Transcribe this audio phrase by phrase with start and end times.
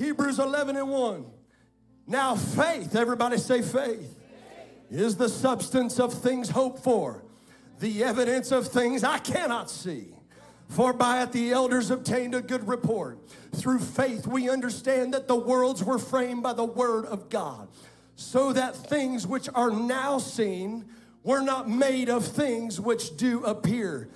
[0.00, 1.26] Hebrews 11 and 1.
[2.06, 4.16] Now, faith, everybody say faith,
[4.90, 7.22] is the substance of things hoped for,
[7.80, 10.06] the evidence of things I cannot see.
[10.70, 13.18] For by it the elders obtained a good report.
[13.54, 17.68] Through faith, we understand that the worlds were framed by the word of God,
[18.16, 20.86] so that things which are now seen
[21.24, 24.08] were not made of things which do appear.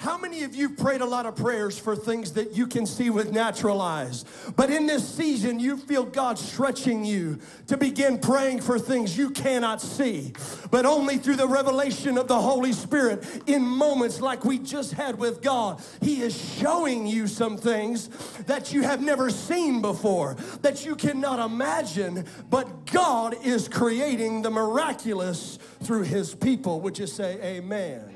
[0.00, 3.10] How many of you prayed a lot of prayers for things that you can see
[3.10, 4.24] with natural eyes?
[4.56, 9.28] But in this season, you feel God stretching you to begin praying for things you
[9.28, 10.32] cannot see,
[10.70, 15.18] but only through the revelation of the Holy Spirit in moments like we just had
[15.18, 15.82] with God.
[16.00, 18.08] He is showing you some things
[18.46, 24.50] that you have never seen before, that you cannot imagine, but God is creating the
[24.50, 26.80] miraculous through His people.
[26.80, 28.09] Would you say, Amen?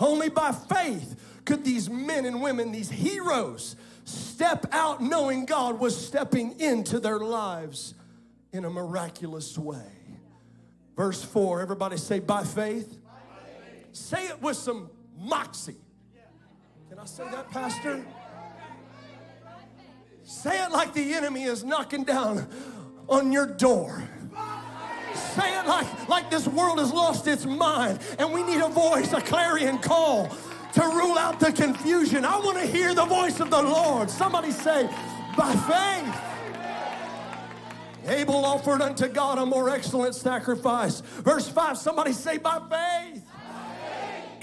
[0.00, 1.14] Only by faith
[1.44, 7.18] could these men and women, these heroes, step out knowing God was stepping into their
[7.18, 7.94] lives
[8.52, 9.92] in a miraculous way.
[10.96, 12.98] Verse 4, everybody say, by faith.
[13.04, 13.86] By faith.
[13.92, 15.76] Say it with some moxie.
[16.88, 18.04] Can I say that, Pastor?
[20.24, 22.48] Say it like the enemy is knocking down
[23.08, 24.08] on your door.
[25.14, 29.12] Say it like, like this world has lost its mind and we need a voice,
[29.12, 30.28] a clarion call
[30.74, 32.24] to rule out the confusion.
[32.24, 34.10] I want to hear the voice of the Lord.
[34.10, 34.88] Somebody say,
[35.36, 36.30] by faith.
[38.06, 41.00] Abel offered unto God a more excellent sacrifice.
[41.00, 43.29] Verse 5, somebody say, by faith.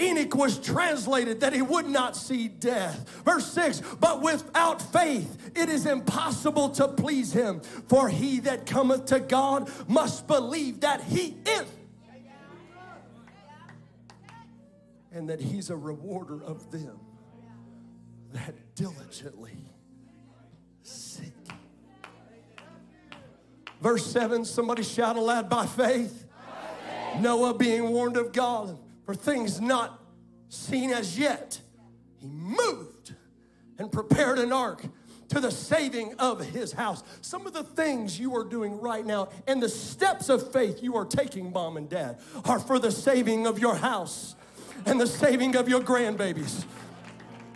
[0.00, 3.08] Enoch was translated that he would not see death.
[3.24, 9.06] Verse 6 But without faith it is impossible to please him, for he that cometh
[9.06, 11.66] to God must believe that he is.
[15.10, 17.00] And that he's a rewarder of them
[18.32, 19.56] that diligently
[20.82, 21.32] seek.
[23.80, 26.26] Verse 7 somebody shout aloud by faith.
[26.28, 27.22] by faith.
[27.22, 30.02] Noah being warned of God for things not
[30.50, 31.62] seen as yet,
[32.18, 33.14] he moved
[33.78, 34.84] and prepared an ark
[35.30, 37.02] to the saving of his house.
[37.22, 40.94] Some of the things you are doing right now and the steps of faith you
[40.94, 44.34] are taking, mom and dad, are for the saving of your house
[44.84, 46.66] and the saving of your grandbabies.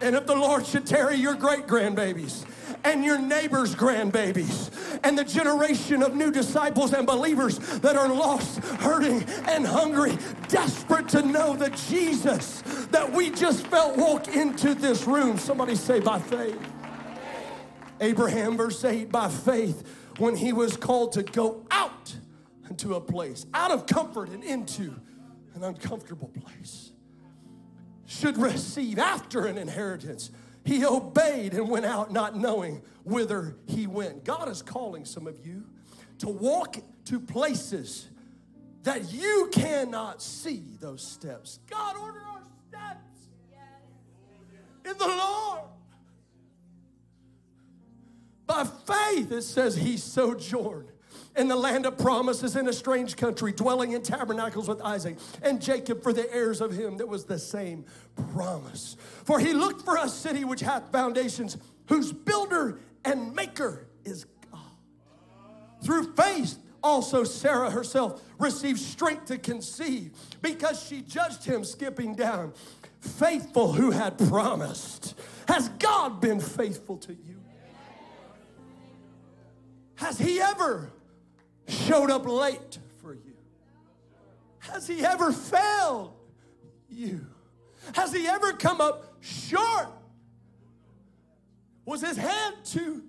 [0.00, 2.46] And if the Lord should tarry, your great grandbabies
[2.84, 4.70] and your neighbor's grandbabies
[5.04, 10.16] and the generation of new disciples and believers that are lost, hurting, and hungry,
[10.48, 15.38] desperate to know the Jesus that we just felt walk into this room.
[15.38, 16.58] Somebody say, by faith.
[18.00, 19.86] Abraham, verse 8, by faith,
[20.18, 22.16] when he was called to go out
[22.68, 24.94] into a place, out of comfort and into
[25.54, 26.90] an uncomfortable place,
[28.06, 30.30] should receive after an inheritance
[30.64, 34.24] he obeyed and went out not knowing whither he went.
[34.24, 35.64] God is calling some of you
[36.18, 38.08] to walk to places
[38.84, 41.58] that you cannot see those steps.
[41.68, 43.28] God, order our steps
[44.84, 45.60] in the Lord.
[48.46, 50.91] By faith, it says he sojourned
[51.36, 55.60] in the land of promises in a strange country, dwelling in tabernacles with Isaac and
[55.60, 57.84] Jacob for the heirs of him that was the same
[58.32, 58.96] promise.
[59.24, 61.56] For he looked for a city which hath foundations,
[61.86, 64.60] whose builder and maker is God.
[65.82, 70.12] Through faith, also Sarah herself received strength to conceive
[70.42, 72.52] because she judged him skipping down.
[73.00, 75.14] Faithful who had promised.
[75.48, 77.40] Has God been faithful to you?
[79.96, 80.90] Has he ever
[81.72, 83.34] showed up late for you?
[84.60, 86.14] Has he ever failed
[86.88, 87.26] you?
[87.94, 89.88] Has he ever come up short?
[91.84, 93.02] Was his hand too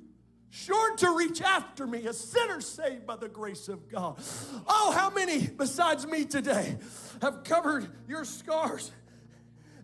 [0.50, 4.19] short to reach after me, a sinner saved by the grace of God?
[4.68, 6.78] Oh, how many besides me today
[7.22, 8.91] have covered your scars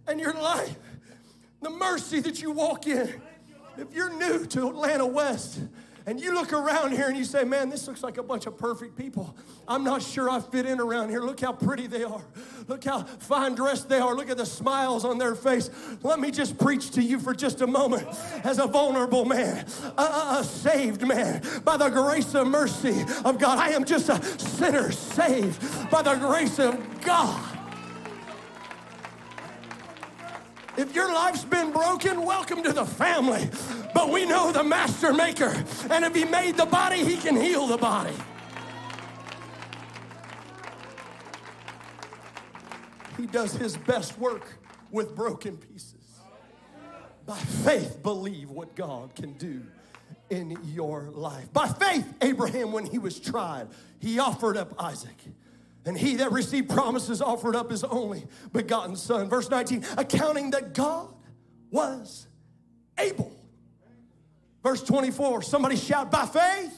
[0.07, 0.77] and your life?
[1.61, 3.21] The mercy that you walk in.
[3.77, 5.59] If you're new to Atlanta West,
[6.05, 8.57] and you look around here and you say, man, this looks like a bunch of
[8.57, 9.35] perfect people.
[9.67, 11.21] I'm not sure I fit in around here.
[11.21, 12.23] Look how pretty they are.
[12.67, 14.15] Look how fine dressed they are.
[14.15, 15.69] Look at the smiles on their face.
[16.03, 18.07] Let me just preach to you for just a moment
[18.43, 19.65] as a vulnerable man,
[19.97, 23.57] a, a, a saved man by the grace and mercy of God.
[23.57, 27.48] I am just a sinner saved by the grace of God.
[30.79, 33.49] If your life's been broken, welcome to the family.
[33.93, 35.53] But we know the master maker.
[35.89, 38.13] And if he made the body, he can heal the body.
[43.17, 44.57] He does his best work
[44.89, 46.21] with broken pieces.
[47.25, 49.61] By faith, believe what God can do
[50.29, 51.51] in your life.
[51.51, 53.67] By faith, Abraham, when he was tried,
[53.99, 55.17] he offered up Isaac.
[55.85, 59.29] And he that received promises offered up his only begotten son.
[59.29, 61.13] Verse 19, accounting that God
[61.71, 62.27] was
[62.97, 63.35] able.
[64.61, 66.75] Verse 24, somebody shout, by faith.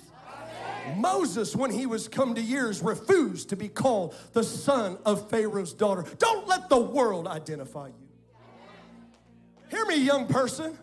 [0.96, 5.74] Moses, when he was come to years, refused to be called the son of Pharaoh's
[5.74, 6.06] daughter.
[6.18, 7.94] Don't let the world identify you.
[9.70, 10.78] Hear me, young person.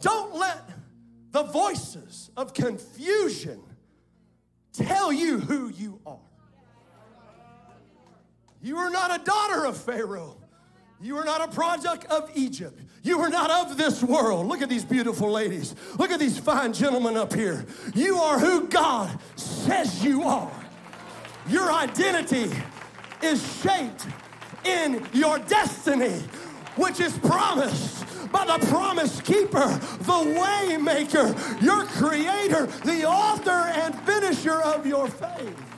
[0.00, 0.68] Don't let
[1.30, 3.62] the voices of confusion
[4.72, 6.18] tell you who you are.
[8.62, 10.36] You are not a daughter of Pharaoh.
[11.00, 12.78] You are not a product of Egypt.
[13.02, 14.46] You are not of this world.
[14.46, 15.74] Look at these beautiful ladies.
[15.98, 17.64] Look at these fine gentlemen up here.
[17.94, 20.52] You are who God says you are.
[21.48, 22.50] Your identity
[23.22, 24.06] is shaped
[24.64, 26.22] in your destiny,
[26.76, 29.66] which is promised by the promise keeper,
[30.00, 35.69] the way maker, your creator, the author and finisher of your faith.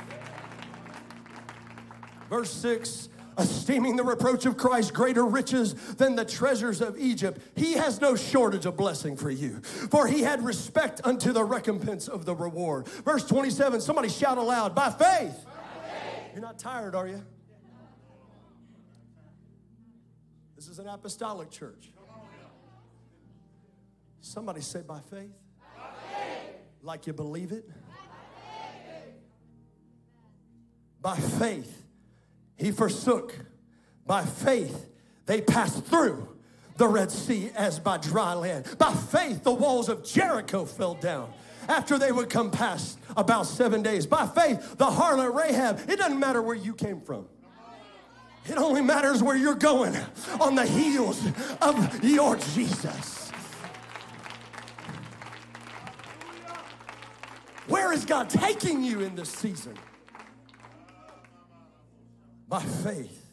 [2.32, 7.43] Verse 6 esteeming the reproach of Christ greater riches than the treasures of Egypt.
[7.56, 12.08] He has no shortage of blessing for you, for he had respect unto the recompense
[12.08, 12.88] of the reward.
[12.88, 14.99] Verse 27, somebody shout aloud, by faith.
[14.99, 16.32] By faith.
[16.32, 17.23] You're not tired, are you?
[20.56, 21.93] This is an apostolic church.
[24.20, 25.32] Somebody say, by faith.
[25.76, 25.82] By
[26.17, 26.55] faith.
[26.82, 27.69] Like you believe it.
[31.02, 31.81] By faith,
[32.57, 33.35] he forsook.
[34.07, 34.89] By faith,
[35.27, 36.29] they passed through
[36.77, 38.67] the Red Sea as by dry land.
[38.79, 41.33] By faith, the walls of Jericho fell down
[41.69, 44.07] after they would come past about seven days.
[44.07, 47.27] By faith, the harlot Rahab, it doesn't matter where you came from.
[48.47, 49.97] It only matters where you're going
[50.41, 51.25] on the heels
[51.61, 53.31] of your Jesus.
[57.69, 59.75] Where is God taking you in this season?
[62.53, 63.33] By faith.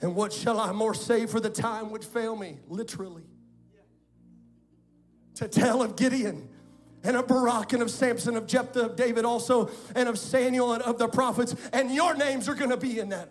[0.00, 2.58] And what shall I more say for the time would fail me?
[2.66, 3.22] Literally.
[5.36, 6.48] To tell of Gideon
[7.04, 10.82] and of Barak and of Samson, of Jephthah, of David also, and of Samuel and
[10.82, 11.54] of the prophets.
[11.72, 13.30] And your names are going to be in that.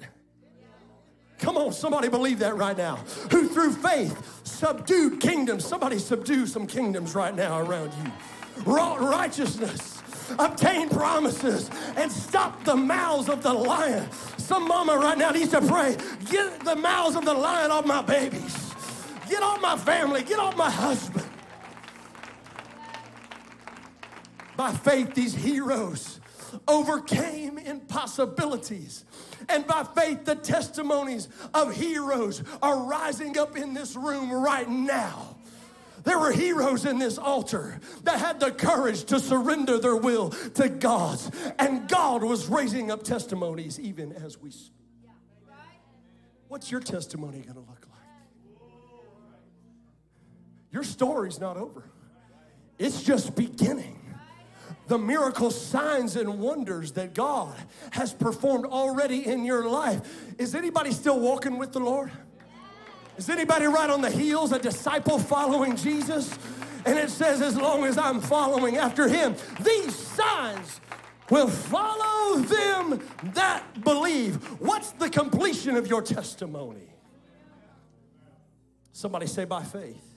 [1.40, 2.96] Come on, somebody believe that right now.
[3.32, 5.66] Who through faith subdued kingdoms.
[5.66, 8.14] Somebody subdue some kingdoms right now around you.
[8.64, 10.01] Wrought righteousness
[10.40, 14.10] obtain promises and stop the mouths of the lion.
[14.38, 15.96] Some mama right now needs to pray,
[16.30, 18.72] get the mouths of the lion off my babies.
[19.32, 20.24] Get off my family.
[20.24, 21.26] Get off my husband.
[24.58, 26.20] By faith, these heroes
[26.68, 29.06] overcame impossibilities.
[29.48, 35.31] And by faith, the testimonies of heroes are rising up in this room right now.
[36.04, 40.70] There were heroes in this altar that had the courage to surrender their will to
[40.70, 41.32] God's.
[41.60, 44.76] And God was raising up testimonies even as we speak.
[46.48, 48.62] What's your testimony going to look like?
[50.72, 51.90] Your story's not over,
[52.78, 53.98] it's just beginning.
[54.88, 57.56] The miracle signs, and wonders that God
[57.92, 60.02] has performed already in your life.
[60.38, 62.12] Is anybody still walking with the Lord?
[63.18, 66.38] Is anybody right on the heels, a disciple following Jesus?
[66.86, 70.82] And it says, as long as I'm following after him, these signs
[71.30, 73.02] will follow them
[73.34, 74.36] that believe.
[74.60, 76.90] What's the completion of your testimony?
[78.92, 80.11] Somebody say, by faith.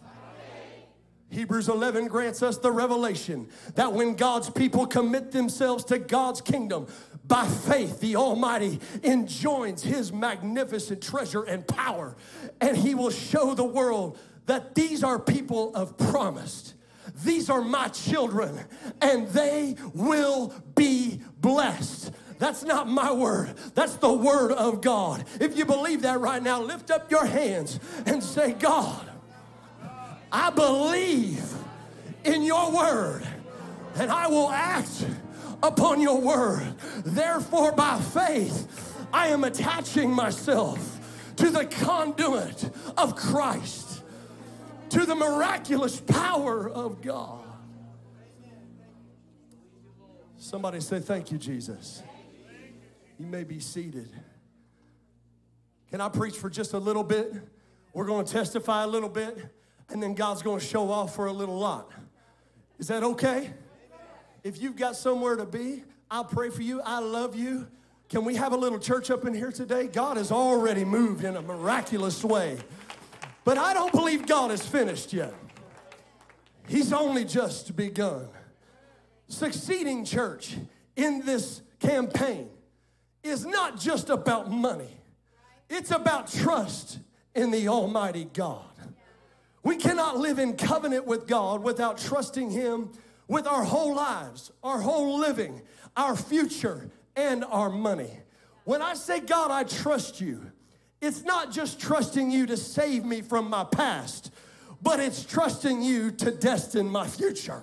[1.35, 6.87] Hebrews 11 grants us the revelation that when God's people commit themselves to God's kingdom,
[7.26, 12.17] by faith, the Almighty enjoins His magnificent treasure and power,
[12.61, 16.75] and He will show the world that these are people of promise.
[17.25, 18.61] These are my children,
[19.03, 22.12] and they will be blessed.
[22.38, 23.57] That's not my word.
[23.75, 25.25] That's the word of God.
[25.41, 29.11] If you believe that right now, lift up your hands and say, God,
[30.37, 31.41] I believe
[32.25, 33.23] in your word,
[33.95, 35.07] and I will act
[35.62, 36.75] upon your word.
[37.05, 44.03] Therefore, by faith, I am attaching myself to the conduit of Christ,
[44.88, 47.45] to the miraculous power of God.
[50.37, 52.03] Somebody say, Thank you, Jesus.
[53.21, 54.11] You may be seated.
[55.91, 57.33] Can I preach for just a little bit?
[57.93, 59.38] We're going to testify a little bit,
[59.91, 61.91] and then God's going to show off for a little lot.
[62.79, 63.53] Is that okay?
[64.43, 66.81] If you've got somewhere to be, I'll pray for you.
[66.83, 67.67] I love you.
[68.09, 69.87] Can we have a little church up in here today?
[69.87, 72.59] God has already moved in a miraculous way.
[73.45, 75.35] But I don't believe God is finished yet.
[76.67, 78.29] He's only just begun.
[79.29, 80.57] succeeding church
[80.97, 82.49] in this campaign
[83.23, 85.00] is not just about money,
[85.69, 86.99] it's about trust
[87.35, 88.74] in the Almighty God.
[89.64, 92.92] We cannot live in covenant with God without trusting Him
[93.26, 95.62] with our whole lives, our whole living,
[95.97, 98.11] our future, and our money.
[98.64, 100.52] When I say, God, I trust you,
[101.00, 104.30] it's not just trusting you to save me from my past,
[104.83, 107.62] but it's trusting you to destine my future.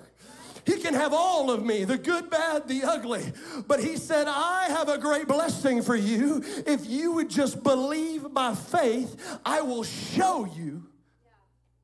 [0.65, 3.31] He can have all of me, the good, bad, the ugly.
[3.67, 6.43] But he said, I have a great blessing for you.
[6.67, 10.84] If you would just believe by faith, I will show you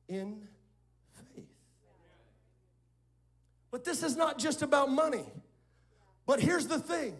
[0.08, 0.42] in
[1.34, 1.44] faith.
[3.70, 5.26] But this is not just about money.
[6.26, 7.16] But here's the thing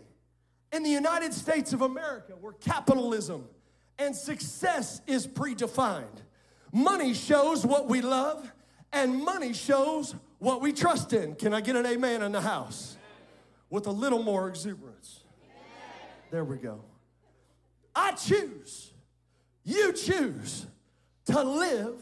[0.73, 3.47] in the United States of America, where capitalism
[3.99, 6.23] and success is predefined,
[6.73, 8.51] money shows what we love,
[8.93, 11.35] and money shows what we trust in.
[11.35, 12.97] Can I get an amen in the house?
[13.71, 15.21] With a little more exuberance.
[16.31, 16.83] There we go.
[17.95, 18.93] I choose,
[19.65, 20.67] you choose
[21.27, 21.95] to live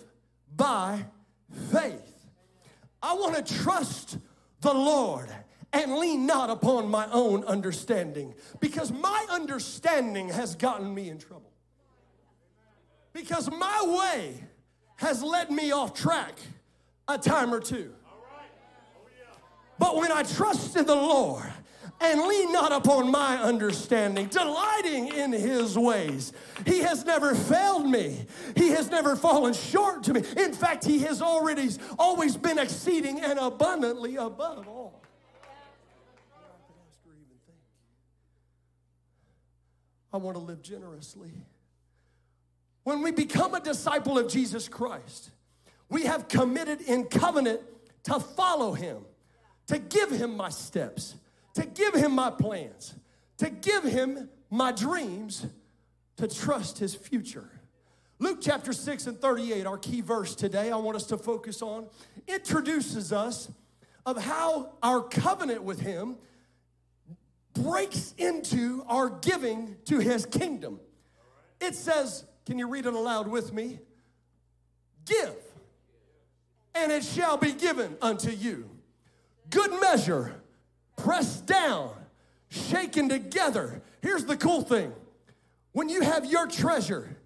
[0.56, 1.04] by
[1.72, 2.28] faith.
[3.02, 4.18] I want to trust
[4.60, 5.30] the Lord
[5.72, 11.52] and lean not upon my own understanding because my understanding has gotten me in trouble.
[13.12, 14.44] Because my way
[14.96, 16.38] has led me off track
[17.08, 17.92] a time or two.
[19.78, 21.52] But when I trust in the Lord
[22.00, 26.32] and lean not upon my understanding, delighting in his ways,
[26.66, 28.26] he has never failed me.
[28.54, 30.22] He has never fallen short to me.
[30.36, 35.02] In fact, he has already always been exceeding and abundantly above all.
[40.12, 41.30] I want to live generously.
[42.84, 45.30] When we become a disciple of Jesus Christ,
[45.88, 47.60] we have committed in covenant
[48.04, 49.04] to follow him
[49.66, 51.16] to give him my steps,
[51.56, 52.94] to give him my plans,
[53.38, 55.46] to give him my dreams,
[56.16, 57.50] to trust his future.
[58.18, 61.86] Luke chapter 6 and 38, our key verse today, I want us to focus on,
[62.28, 63.50] introduces us
[64.06, 66.16] of how our covenant with him
[67.54, 70.78] breaks into our giving to his kingdom.
[71.60, 73.80] It says, can you read it aloud with me?
[75.04, 75.34] Give,
[76.74, 78.68] and it shall be given unto you
[79.50, 80.34] good measure,
[80.96, 81.92] pressed down,
[82.48, 83.82] shaken together.
[84.02, 84.92] Here's the cool thing
[85.72, 87.16] when you have your treasure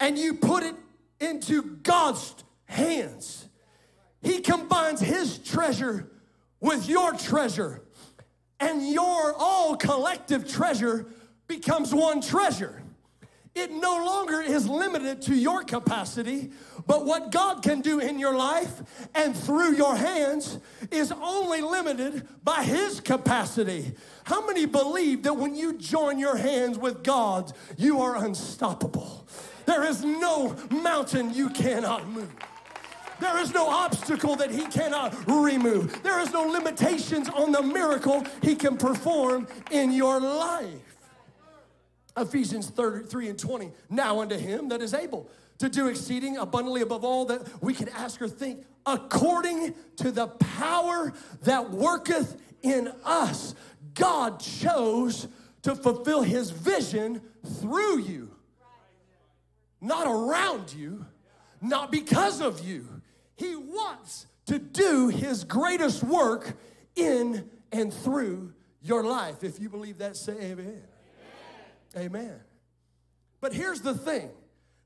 [0.00, 0.74] and you put it
[1.20, 3.48] into God's hands,
[4.20, 6.08] He combines His treasure
[6.60, 7.82] with your treasure,
[8.60, 11.06] and your all collective treasure
[11.48, 12.81] becomes one treasure.
[13.54, 16.50] It no longer is limited to your capacity,
[16.86, 18.82] but what God can do in your life
[19.14, 20.58] and through your hands
[20.90, 23.92] is only limited by His capacity.
[24.24, 29.26] How many believe that when you join your hands with God, you are unstoppable?
[29.66, 32.32] There is no mountain you cannot move.
[33.20, 36.02] There is no obstacle that he cannot remove.
[36.02, 40.81] There is no limitations on the miracle he can perform in your life.
[42.16, 43.72] Ephesians 3 and 20.
[43.88, 45.28] Now unto him that is able
[45.58, 50.26] to do exceeding abundantly above all that we can ask or think, according to the
[50.26, 53.54] power that worketh in us.
[53.94, 55.28] God chose
[55.62, 57.20] to fulfill his vision
[57.60, 58.30] through you,
[59.80, 61.06] not around you,
[61.60, 62.88] not because of you.
[63.36, 66.56] He wants to do his greatest work
[66.96, 68.52] in and through
[68.82, 69.44] your life.
[69.44, 70.82] If you believe that, say amen.
[71.96, 72.40] Amen.
[73.40, 74.30] But here's the thing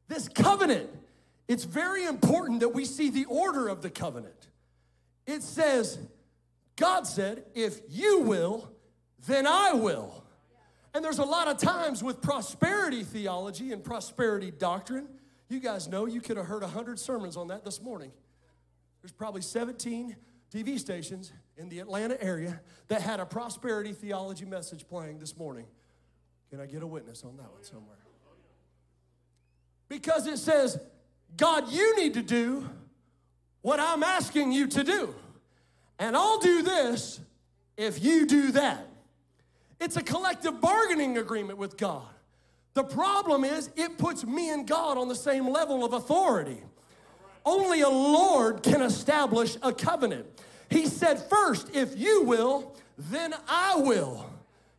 [0.08, 0.90] this covenant,
[1.48, 4.48] it's very important that we see the order of the covenant.
[5.26, 5.98] It says,
[6.76, 8.70] God said, if you will,
[9.26, 10.24] then I will.
[10.94, 15.08] And there's a lot of times with prosperity theology and prosperity doctrine,
[15.48, 18.12] you guys know you could have heard 100 sermons on that this morning.
[19.02, 20.16] There's probably 17
[20.52, 25.66] TV stations in the Atlanta area that had a prosperity theology message playing this morning.
[26.50, 27.96] Can I get a witness on that one somewhere?
[29.88, 30.78] Because it says,
[31.36, 32.68] God, you need to do
[33.62, 35.14] what I'm asking you to do.
[35.98, 37.20] And I'll do this
[37.76, 38.86] if you do that.
[39.80, 42.08] It's a collective bargaining agreement with God.
[42.74, 46.62] The problem is, it puts me and God on the same level of authority.
[47.44, 50.26] Only a Lord can establish a covenant.
[50.68, 54.28] He said, First, if you will, then I will.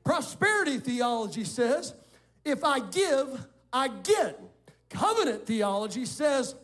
[0.08, 1.94] Prosperity theology says,
[2.46, 4.40] if I give, I get.
[4.90, 6.56] Covenant theology says,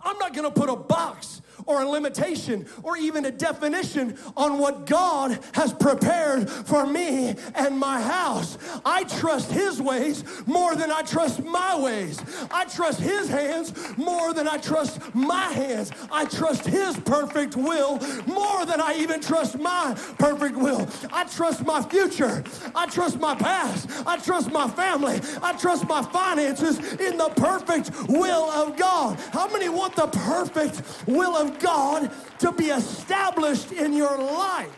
[0.00, 4.86] I'm not gonna put a box or a limitation or even a definition on what
[4.86, 8.56] God has prepared for me and my house.
[8.84, 12.20] I trust His ways more than I trust my ways.
[12.50, 15.90] I trust His hands more than I trust my hands.
[16.10, 20.88] I trust His perfect will more than I even trust my perfect will.
[21.12, 22.44] I trust my future.
[22.74, 23.90] I trust my past.
[24.06, 25.20] I trust my family.
[25.42, 29.18] I trust my finances in the perfect will of God.
[29.32, 32.10] How many want the perfect will of God
[32.40, 34.76] to be established in your life?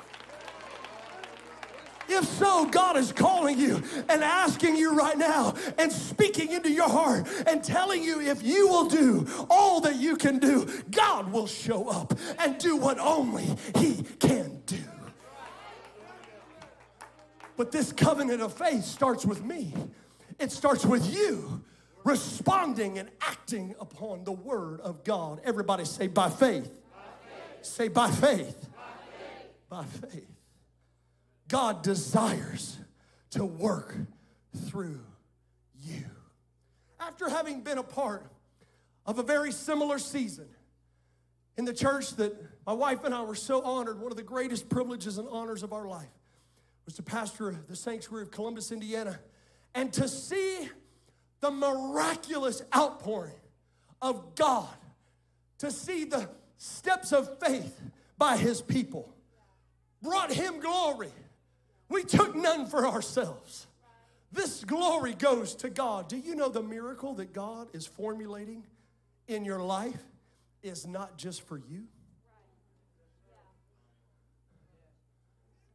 [2.09, 6.89] If so, God is calling you and asking you right now and speaking into your
[6.89, 11.47] heart and telling you if you will do all that you can do, God will
[11.47, 14.79] show up and do what only He can do.
[17.59, 19.75] But this covenant of faith starts with me,
[20.39, 21.63] it starts with you
[22.09, 25.41] responding and acting upon the word of God.
[25.45, 26.71] Everybody say, by faith.
[26.93, 27.65] By faith.
[27.67, 28.69] Say, by faith.
[29.69, 30.01] By faith.
[30.03, 30.29] By faith.
[31.49, 32.79] God desires
[33.31, 33.95] to work
[34.69, 35.01] through
[35.83, 36.05] you.
[36.99, 38.27] After having been a part
[39.05, 40.49] of a very similar season
[41.59, 42.35] in the church that
[42.67, 45.75] my wife and I were so honored, one of the greatest privileges and honors of
[45.75, 46.09] our life
[46.87, 49.19] was to pastor the sanctuary of Columbus, Indiana,
[49.75, 50.69] and to see
[51.41, 53.33] the miraculous outpouring
[54.01, 54.69] of God,
[55.59, 57.81] to see the steps of faith
[58.17, 59.15] by his people,
[60.03, 61.13] brought him glory
[61.89, 63.67] we took none for ourselves.
[64.31, 66.09] This glory goes to God.
[66.09, 68.65] Do you know the miracle that God is formulating
[69.27, 70.03] in your life
[70.63, 71.85] is not just for you?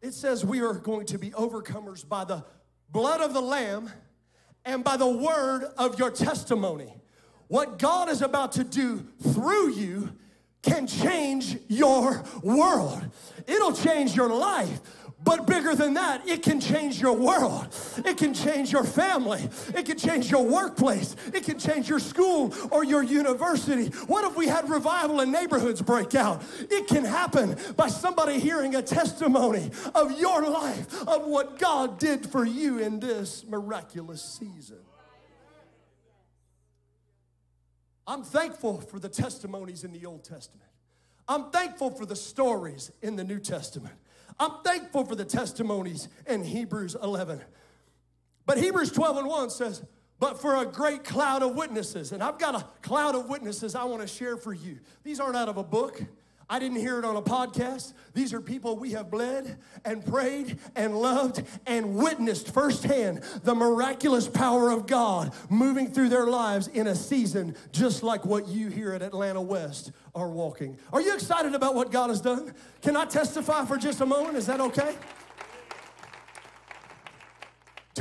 [0.02, 2.44] It says we are going to be overcomers by the
[2.92, 3.90] blood of the Lamb
[4.66, 6.94] and by the word of your testimony.
[7.48, 10.14] What God is about to do through you
[10.62, 13.06] can change your world.
[13.48, 14.80] It'll change your life.
[15.24, 17.68] But bigger than that, it can change your world.
[18.06, 19.48] It can change your family.
[19.74, 21.16] It can change your workplace.
[21.34, 23.88] It can change your school or your university.
[24.08, 26.44] What if we had revival in neighborhoods break out?
[26.60, 32.26] It can happen by somebody hearing a testimony of your life, of what God did
[32.26, 34.80] for you in this miraculous season.
[38.06, 40.70] I'm thankful for the testimonies in the Old Testament.
[41.28, 43.96] I'm thankful for the stories in the New Testament.
[44.40, 47.42] I'm thankful for the testimonies in Hebrews 11.
[48.46, 49.84] But Hebrews 12 and 1 says,
[50.20, 52.12] but for a great cloud of witnesses.
[52.12, 54.80] And I've got a cloud of witnesses I want to share for you.
[55.04, 56.02] These aren't out of a book.
[56.50, 57.94] I didn't hear it on a podcast.
[58.14, 64.28] These are people we have bled and prayed and loved and witnessed firsthand the miraculous
[64.28, 68.94] power of God moving through their lives in a season just like what you here
[68.94, 70.78] at Atlanta West are walking.
[70.92, 72.54] Are you excited about what God has done?
[72.82, 74.38] Can I testify for just a moment?
[74.38, 74.96] Is that okay?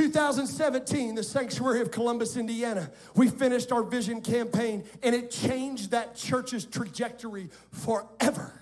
[0.03, 6.17] 2017, the sanctuary of Columbus, Indiana, we finished our vision campaign and it changed that
[6.17, 8.53] church's trajectory forever.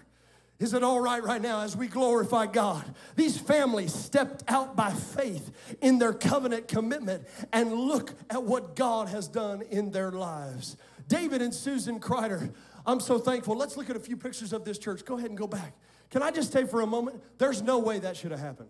[0.59, 2.85] Is it all right right now as we glorify God?
[3.17, 5.51] These families stepped out by faith
[5.81, 10.77] in their covenant commitment and look at what God has done in their lives.
[11.09, 12.53] David and Susan Kreider,
[12.85, 13.57] I'm so thankful.
[13.57, 15.07] Let's look at a few pictures of this church.
[15.07, 15.73] Go ahead and go back.
[16.11, 18.69] Can I just say for a moment, there's no way that should have happened.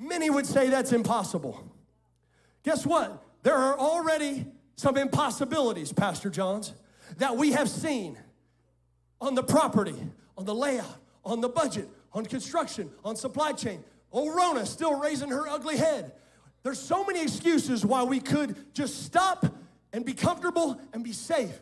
[0.00, 1.62] Many would say that's impossible.
[2.62, 3.22] Guess what?
[3.42, 6.72] There are already some impossibilities, Pastor Johns,
[7.18, 8.18] that we have seen
[9.20, 9.96] on the property,
[10.38, 13.84] on the layout, on the budget, on construction, on supply chain.
[14.10, 16.12] Oh, Rona still raising her ugly head.
[16.62, 19.44] There's so many excuses why we could just stop
[19.92, 21.58] and be comfortable and be safe.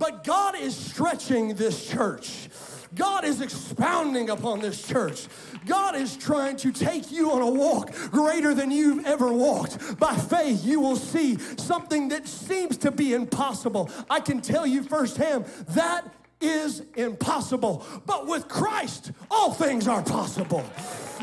[0.00, 2.48] But God is stretching this church.
[2.94, 5.28] God is expounding upon this church.
[5.66, 10.00] God is trying to take you on a walk greater than you've ever walked.
[10.00, 13.90] By faith, you will see something that seems to be impossible.
[14.08, 17.84] I can tell you firsthand that is impossible.
[18.06, 20.64] But with Christ, all things are possible.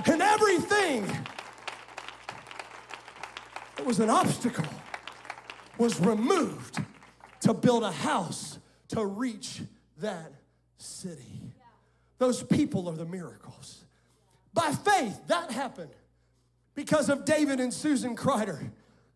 [0.05, 1.07] And everything
[3.75, 4.65] that was an obstacle
[5.79, 6.77] was removed
[7.41, 8.56] to build a house
[8.89, 9.61] to reach
[9.99, 10.31] that
[10.77, 11.53] city.
[12.17, 13.83] Those people are the miracles.
[14.53, 15.91] By faith, that happened
[16.73, 18.71] because of David and Susan Kreider.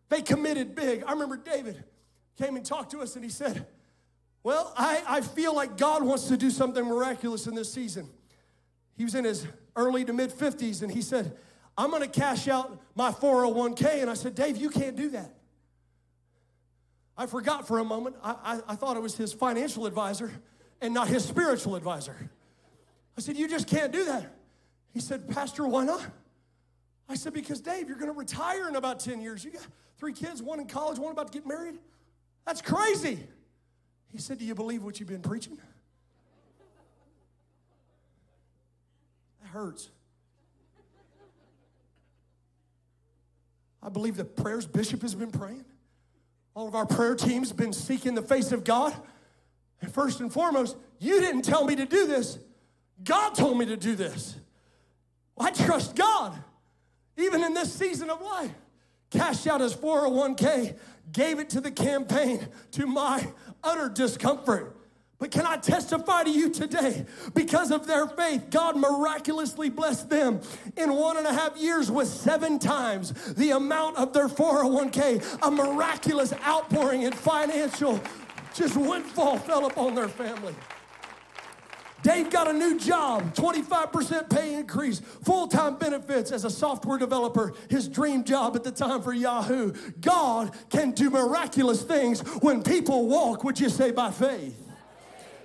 [0.08, 1.04] They committed big.
[1.04, 1.82] I remember David
[2.36, 3.66] came and talked to us and he said,
[4.42, 8.08] Well, I, I feel like God wants to do something miraculous in this season.
[8.96, 11.36] He was in his early to mid 50s and he said,
[11.76, 14.02] I'm gonna cash out my 401k.
[14.02, 15.34] And I said, Dave, you can't do that.
[17.16, 18.16] I forgot for a moment.
[18.22, 20.30] I, I, I thought it was his financial advisor
[20.80, 22.16] and not his spiritual advisor.
[23.16, 24.34] I said, You just can't do that.
[24.92, 26.04] He said, Pastor, why not?
[27.08, 29.44] I said, Because Dave, you're going to retire in about 10 years.
[29.44, 29.66] You got
[29.98, 31.78] three kids, one in college, one about to get married.
[32.46, 33.20] That's crazy.
[34.10, 35.58] He said, Do you believe what you've been preaching?
[39.42, 39.90] That hurts.
[43.82, 45.64] I believe the prayers Bishop has been praying.
[46.54, 48.94] All of our prayer teams have been seeking the face of God.
[49.80, 52.38] And first and foremost, you didn't tell me to do this.
[53.02, 54.36] God told me to do this.
[55.34, 56.36] Well, I trust God,
[57.16, 58.52] even in this season of life.
[59.10, 60.78] Cashed out his 401k,
[61.10, 63.26] gave it to the campaign to my
[63.62, 64.76] utter discomfort.
[65.22, 67.06] But can I testify to you today?
[67.32, 70.40] Because of their faith, God miraculously blessed them
[70.76, 75.38] in one and a half years with seven times the amount of their 401k.
[75.46, 78.00] A miraculous outpouring in financial
[78.52, 80.56] just windfall fell upon their family.
[82.02, 87.54] Dave got a new job, 25% pay increase, full time benefits as a software developer,
[87.70, 89.72] his dream job at the time for Yahoo.
[90.00, 94.58] God can do miraculous things when people walk, would you say, by faith?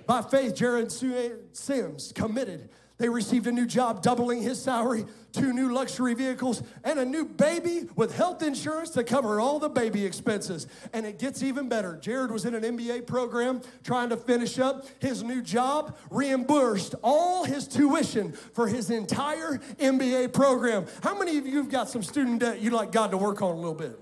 [0.08, 2.70] By faith, Jared Sims committed.
[2.96, 7.26] They received a new job, doubling his salary, two new luxury vehicles, and a new
[7.26, 10.66] baby with health insurance to cover all the baby expenses.
[10.94, 11.98] And it gets even better.
[12.00, 17.44] Jared was in an MBA program trying to finish up his new job, reimbursed all
[17.44, 20.86] his tuition for his entire MBA program.
[21.02, 23.50] How many of you have got some student debt you'd like God to work on
[23.50, 24.00] a little bit?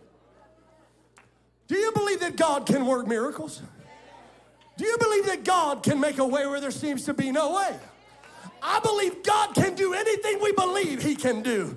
[1.66, 3.60] Do you believe that God can work miracles?
[4.76, 7.54] Do you believe that God can make a way where there seems to be no
[7.54, 7.76] way?
[8.62, 11.76] I believe God can do anything we believe He can do.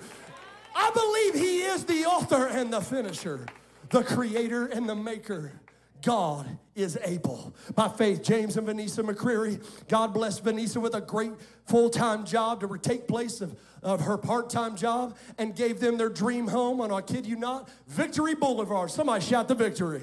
[0.75, 3.45] I believe He is the author and the finisher,
[3.89, 5.53] the creator and the maker.
[6.01, 7.53] God is able.
[7.75, 11.33] By faith, James and Vanessa McCreary, God blessed Vanessa with a great
[11.67, 15.97] full time job to take place of, of her part time job and gave them
[15.97, 18.91] their dream home on, I kid you not, Victory Boulevard.
[18.91, 20.01] Somebody shout the victory.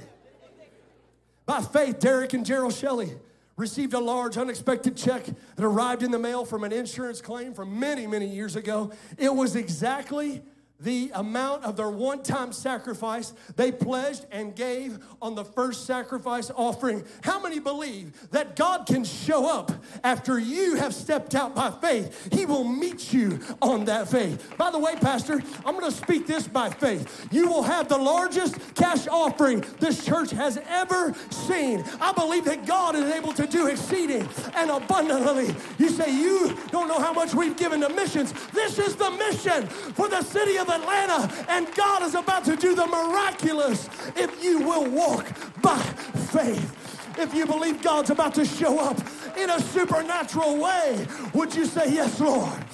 [1.47, 3.13] By faith, Derek and Gerald Shelley
[3.57, 7.79] received a large unexpected check that arrived in the mail from an insurance claim from
[7.79, 8.91] many, many years ago.
[9.17, 10.43] It was exactly
[10.81, 16.51] the amount of their one time sacrifice they pledged and gave on the first sacrifice
[16.55, 17.05] offering.
[17.23, 19.73] How many believe that God can show up
[20.05, 22.29] after you have stepped out by faith?
[22.33, 24.55] He will meet you on that faith.
[24.59, 27.29] By the way, Pastor, I'm going to speak this by faith.
[27.31, 31.85] You will have the largest cash offering this church has ever seen.
[32.01, 35.55] I believe that God is able to do exceeding and abundantly.
[35.79, 38.35] You say, You don't know how much we've given to missions.
[38.53, 42.57] This is the mission for the city of of Atlanta, and God is about to
[42.57, 45.27] do the miraculous if you will walk
[45.63, 46.73] by faith.
[47.19, 48.99] If you believe God's about to show up
[49.37, 52.65] in a supernatural way, would you say, Yes, Lord?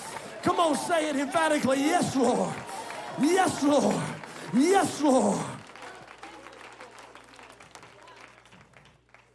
[0.42, 1.78] Come on, say it emphatically.
[1.78, 2.52] Yes, Lord.
[3.20, 4.02] Yes, Lord.
[4.52, 5.40] Yes, Lord.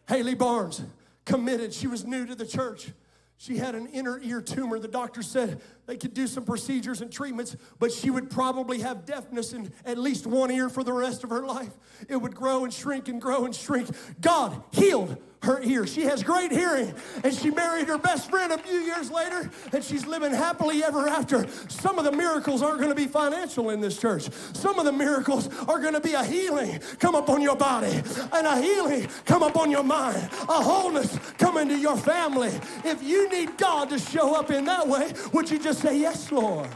[0.09, 0.81] Haley Barnes
[1.25, 1.73] committed.
[1.73, 2.91] She was new to the church.
[3.37, 4.79] She had an inner ear tumor.
[4.79, 9.05] The doctor said they could do some procedures and treatments, but she would probably have
[9.05, 11.71] deafness in at least one ear for the rest of her life.
[12.07, 13.89] It would grow and shrink and grow and shrink.
[14.21, 15.85] God healed her ear.
[15.85, 19.83] She has great hearing, and she married her best friend a few years later, and
[19.83, 21.47] she's living happily ever after.
[21.69, 24.29] Some of the miracles aren't going to be financial in this church.
[24.53, 28.01] Some of the miracles are going to be a healing come upon your body,
[28.33, 30.17] and a healing come upon your mind,
[30.49, 32.51] a wholeness come into your family.
[32.83, 36.31] If you need God to show up in that way, would you just say, Yes,
[36.31, 36.69] Lord?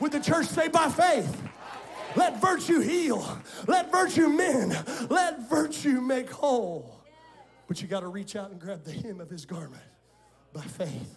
[0.00, 1.42] Would the church say, By faith?
[2.16, 3.38] Let virtue heal.
[3.66, 4.72] Let virtue mend.
[5.10, 7.00] Let virtue make whole.
[7.66, 9.82] But you got to reach out and grab the hem of his garment
[10.52, 11.16] by faith.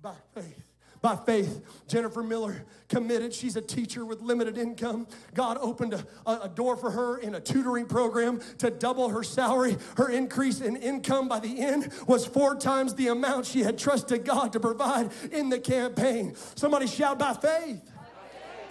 [0.00, 0.67] By faith.
[1.00, 3.32] By faith, Jennifer Miller committed.
[3.32, 5.06] She's a teacher with limited income.
[5.32, 9.76] God opened a, a, door for her in a tutoring program to double her salary.
[9.96, 14.24] Her increase in income by the end was four times the amount she had trusted
[14.24, 16.34] God to provide in the campaign.
[16.56, 17.80] Somebody shout by faith.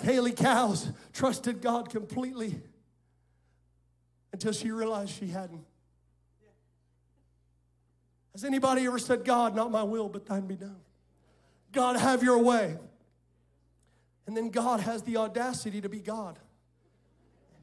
[0.01, 2.59] Haley Cows trusted God completely
[4.33, 5.65] until she realized she hadn't.
[8.33, 10.75] Has anybody ever said, God, not my will, but thine be done?
[11.71, 12.77] God, have your way.
[14.25, 16.37] And then God has the audacity to be God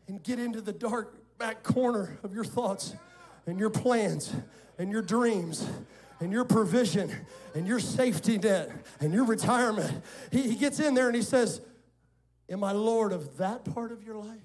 [0.09, 2.95] and get into the dark back corner of your thoughts
[3.47, 4.35] and your plans
[4.79, 5.69] and your dreams
[6.21, 7.11] and your provision
[7.55, 10.03] and your safety net and your retirement.
[10.31, 11.61] He, he gets in there and he says,
[12.49, 14.39] Am I Lord of that part of your life?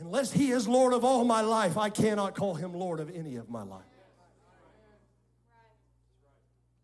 [0.00, 3.36] Unless He is Lord of all my life, I cannot call Him Lord of any
[3.36, 3.84] of my life.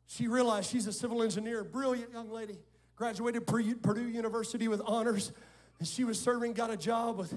[0.06, 2.58] She realized she's a civil engineer, brilliant young lady,
[2.94, 5.32] graduated Purdue University with honors,
[5.78, 7.34] and she was serving, got a job with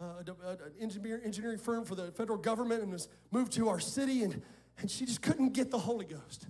[0.00, 4.22] uh, an engineer, engineering firm for the federal government and was moved to our city,
[4.22, 4.40] and,
[4.78, 6.46] and she just couldn't get the Holy Ghost.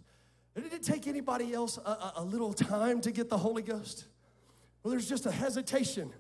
[0.55, 4.07] Did it take anybody else a, a, a little time to get the Holy Ghost?
[4.83, 6.13] Well, there's just a hesitation.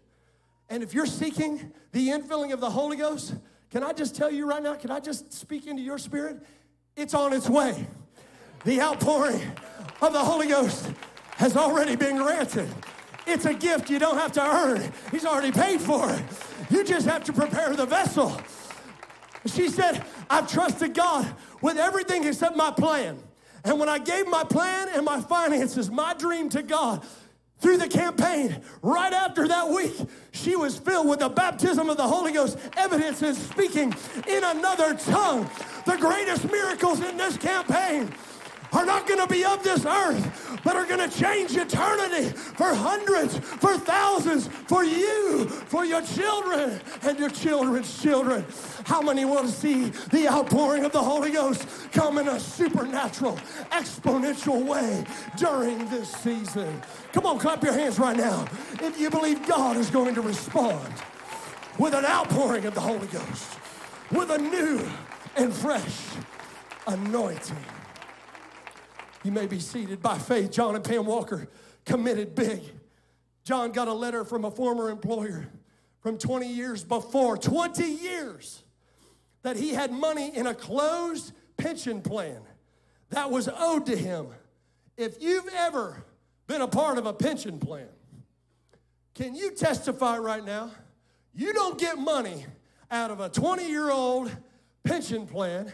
[0.68, 3.34] And if you're seeking the infilling of the Holy Ghost,
[3.70, 6.40] can I just tell you right now, can I just speak into your spirit?
[6.96, 7.86] It's on its way.
[8.64, 9.52] The outpouring
[10.02, 10.90] of the Holy Ghost
[11.36, 12.68] has already been granted.
[13.26, 14.92] It's a gift you don't have to earn.
[15.10, 16.22] He's already paid for it.
[16.70, 18.38] You just have to prepare the vessel.
[19.46, 23.18] She said, I've trusted God with everything except my plan.
[23.64, 27.04] And when I gave my plan and my finances, my dream to God,
[27.60, 29.94] through the campaign, right after that week,
[30.32, 33.94] she was filled with the baptism of the Holy Ghost, evidence is speaking
[34.26, 35.48] in another tongue.
[35.84, 38.12] The greatest miracles in this campaign
[38.72, 42.74] are not going to be of this earth, but are going to change eternity for
[42.74, 48.44] hundreds, for thousands, for you, for your children, and your children's children.
[48.84, 53.36] How many want to see the outpouring of the Holy Ghost come in a supernatural,
[53.70, 55.04] exponential way
[55.36, 56.80] during this season?
[57.12, 58.46] Come on, clap your hands right now
[58.80, 60.92] if you believe God is going to respond
[61.78, 63.58] with an outpouring of the Holy Ghost,
[64.10, 64.86] with a new
[65.36, 65.98] and fresh
[66.86, 67.56] anointing.
[69.22, 70.50] You may be seated by faith.
[70.50, 71.48] John and Pam Walker
[71.84, 72.62] committed big.
[73.44, 75.48] John got a letter from a former employer
[76.00, 78.62] from 20 years before, 20 years,
[79.42, 82.40] that he had money in a closed pension plan
[83.10, 84.28] that was owed to him.
[84.96, 86.04] If you've ever
[86.46, 87.88] been a part of a pension plan,
[89.14, 90.70] can you testify right now?
[91.34, 92.46] You don't get money
[92.90, 94.30] out of a 20 year old
[94.84, 95.70] pension plan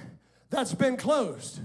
[0.50, 1.60] that's been closed.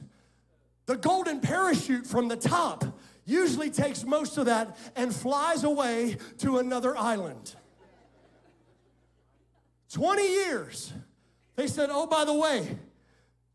[0.86, 2.84] The golden parachute from the top
[3.26, 7.56] usually takes most of that and flies away to another island.
[9.94, 10.94] 20 years.
[11.56, 12.78] They said, oh, by the way,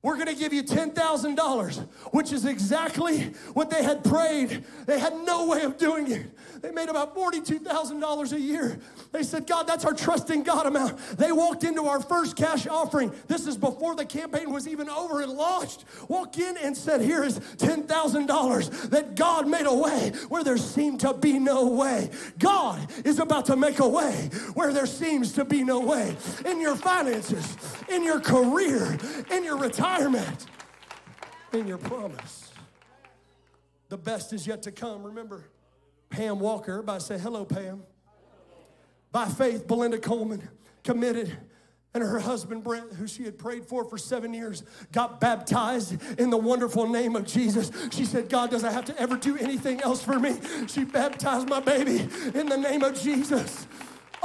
[0.02, 3.22] we're going to give you $10,000, which is exactly
[3.54, 4.64] what they had prayed.
[4.86, 6.26] They had no way of doing it.
[6.62, 8.78] They made about $42,000 a year.
[9.12, 10.98] They said, God, that's our trusting God amount.
[11.18, 13.12] They walked into our first cash offering.
[13.26, 15.84] This is before the campaign was even over and launched.
[16.08, 21.00] Walk in and said, Here is $10,000 that God made a way where there seemed
[21.00, 22.10] to be no way.
[22.38, 26.60] God is about to make a way where there seems to be no way in
[26.60, 27.56] your finances,
[27.88, 28.96] in your career,
[29.30, 29.85] in your retirement,
[31.52, 32.52] in your promise.
[33.88, 35.02] The best is yet to come.
[35.04, 35.44] Remember,
[36.10, 36.72] Pam Walker.
[36.72, 37.82] Everybody say hello, Pam.
[39.12, 40.48] By faith, Belinda Coleman
[40.84, 41.36] committed
[41.94, 46.28] and her husband Brent, who she had prayed for for seven years, got baptized in
[46.28, 47.70] the wonderful name of Jesus.
[47.90, 50.36] She said, God doesn't have to ever do anything else for me.
[50.66, 53.66] She baptized my baby in the name of Jesus.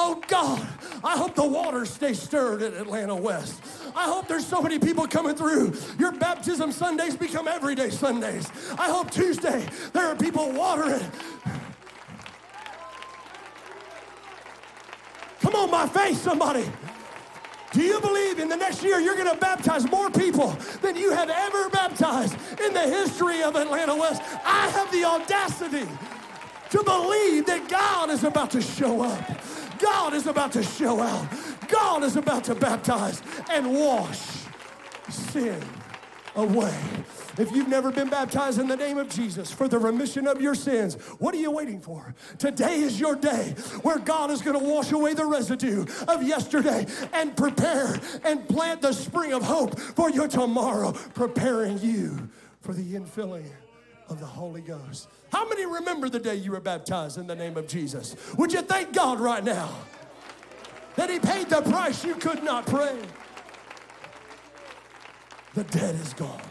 [0.03, 0.67] Oh God,
[1.03, 3.61] I hope the waters stay stirred at Atlanta West.
[3.95, 5.75] I hope there's so many people coming through.
[5.99, 8.51] Your baptism Sundays become everyday Sundays.
[8.79, 11.05] I hope Tuesday there are people watering.
[15.41, 16.67] Come on, my face, somebody.
[17.71, 21.11] Do you believe in the next year you're going to baptize more people than you
[21.11, 24.23] have ever baptized in the history of Atlanta West?
[24.43, 25.87] I have the audacity
[26.71, 29.41] to believe that God is about to show up.
[29.81, 31.27] God is about to show out.
[31.67, 34.19] God is about to baptize and wash
[35.09, 35.61] sin
[36.35, 36.77] away.
[37.37, 40.53] If you've never been baptized in the name of Jesus for the remission of your
[40.53, 42.13] sins, what are you waiting for?
[42.37, 46.85] Today is your day where God is going to wash away the residue of yesterday
[47.13, 52.93] and prepare and plant the spring of hope for your tomorrow, preparing you for the
[52.93, 53.49] infilling
[54.11, 55.07] of the Holy Ghost.
[55.31, 58.15] How many remember the day you were baptized in the name of Jesus?
[58.37, 59.73] Would you thank God right now
[60.95, 62.99] that He paid the price you could not pay?
[65.53, 66.41] The debt is gone.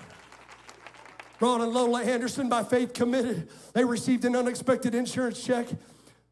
[1.38, 3.48] Ron and Lola Anderson, by faith, committed.
[3.72, 5.68] They received an unexpected insurance check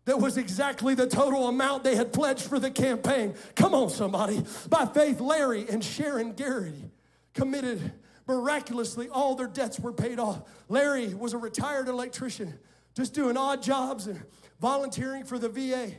[0.04, 3.34] that was exactly the total amount they had pledged for the campaign.
[3.54, 4.42] Come on, somebody.
[4.68, 6.90] By faith, Larry and Sharon Garrity
[7.34, 7.92] committed
[8.28, 9.08] miraculously.
[9.08, 10.42] All their debts were paid off.
[10.68, 12.58] Larry was a retired electrician,
[12.94, 14.22] just doing odd jobs and
[14.60, 15.92] volunteering for the VA.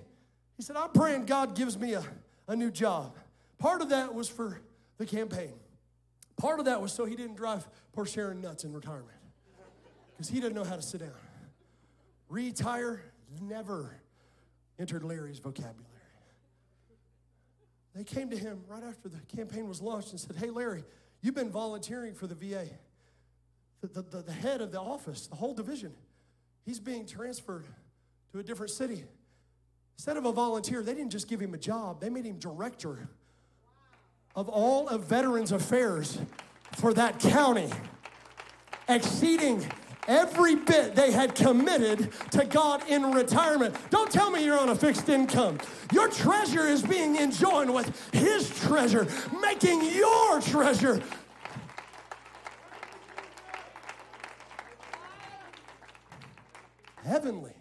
[0.56, 2.04] He said, I'm praying God gives me a,
[2.48, 3.16] a new job.
[3.58, 4.62] Part of that was for
[4.98, 5.54] the campaign.
[6.38, 9.18] Part of that was so he didn't drive poor Sharon nuts in retirement
[10.12, 11.12] because he didn't know how to sit down.
[12.30, 13.02] Retire
[13.42, 14.00] never
[14.78, 15.86] entered Larry's vocabulary.
[17.96, 20.86] They came to him right after the campaign was launched and said, Hey, Larry,
[21.22, 22.66] you've been volunteering for the VA.
[23.82, 25.94] the, the, the head of the office, the whole division,
[26.66, 27.66] he's being transferred
[28.32, 29.04] to a different city.
[29.98, 33.10] Instead of a volunteer, they didn't just give him a job, they made him director
[34.36, 36.20] of all of Veterans Affairs
[36.78, 37.70] for that county,
[38.88, 39.66] exceeding
[40.10, 43.76] every bit they had committed to God in retirement.
[43.92, 45.60] Don't tell me you're on a fixed income.
[45.94, 49.08] Your treasure is being enjoyed with His treasure,
[49.40, 51.02] making your treasure.
[57.06, 57.54] Heavenly.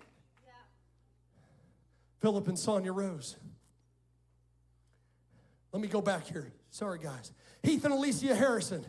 [2.20, 3.37] Philip and Sonia Rose.
[5.72, 6.50] Let me go back here.
[6.70, 7.32] Sorry, guys.
[7.62, 8.84] Heath and Alicia Harrison.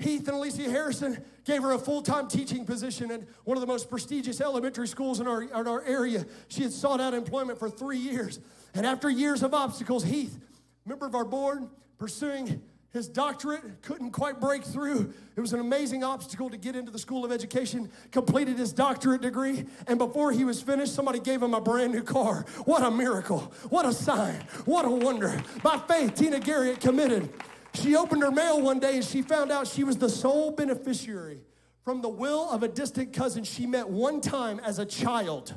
[0.00, 3.66] Heath and Alicia Harrison gave her a full time teaching position at one of the
[3.66, 6.24] most prestigious elementary schools in our, in our area.
[6.48, 8.40] She had sought out employment for three years.
[8.74, 10.38] And after years of obstacles, Heath,
[10.86, 15.12] member of our board, pursuing his doctorate, couldn't quite break through.
[15.36, 19.20] It was an amazing obstacle to get into the School of Education, completed his doctorate
[19.20, 22.44] degree, and before he was finished, somebody gave him a brand new car.
[22.64, 23.52] What a miracle!
[23.68, 24.44] What a sign!
[24.64, 25.40] What a wonder!
[25.62, 27.28] By faith, Tina Garrett committed.
[27.74, 31.40] She opened her mail one day and she found out she was the sole beneficiary
[31.84, 35.54] from the will of a distant cousin she met one time as a child.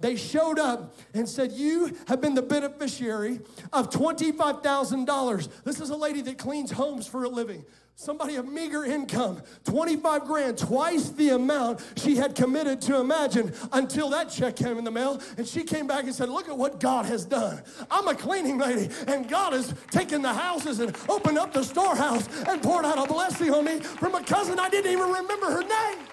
[0.00, 3.40] They showed up and said, You have been the beneficiary
[3.72, 5.48] of $25,000.
[5.64, 7.64] This is a lady that cleans homes for a living.
[7.98, 14.10] Somebody of meager income, 25 grand, twice the amount she had committed to imagine until
[14.10, 15.18] that check came in the mail.
[15.38, 17.62] And she came back and said, Look at what God has done.
[17.90, 22.28] I'm a cleaning lady, and God has taken the houses and opened up the storehouse
[22.46, 25.62] and poured out a blessing on me from a cousin I didn't even remember her
[25.62, 26.06] name.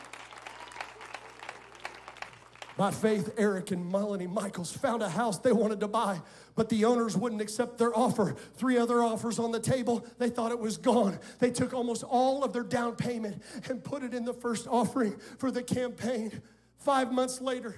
[2.78, 6.22] By faith, Eric and Melanie Michaels found a house they wanted to buy,
[6.56, 8.36] but the owners wouldn't accept their offer.
[8.56, 11.20] Three other offers on the table, they thought it was gone.
[11.40, 15.16] They took almost all of their down payment and put it in the first offering
[15.38, 16.42] for the campaign.
[16.78, 17.76] Five months later,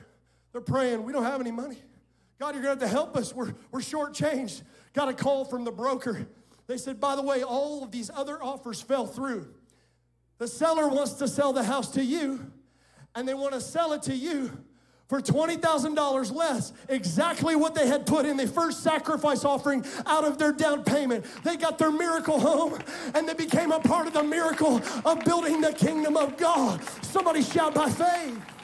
[0.52, 1.78] they're praying, We don't have any money.
[2.40, 3.34] God, you're going to have to help us.
[3.34, 4.62] We're, we're shortchanged.
[4.94, 6.28] Got a call from the broker.
[6.68, 9.48] They said, By the way, all of these other offers fell through.
[10.38, 12.52] The seller wants to sell the house to you,
[13.14, 14.65] and they want to sell it to you
[15.08, 20.38] for $20,000 less, exactly what they had put in the first sacrifice offering out of
[20.38, 21.26] their down payment.
[21.44, 22.80] They got their miracle home
[23.14, 26.82] and they became a part of the miracle of building the kingdom of God.
[27.04, 28.55] Somebody shout by faith.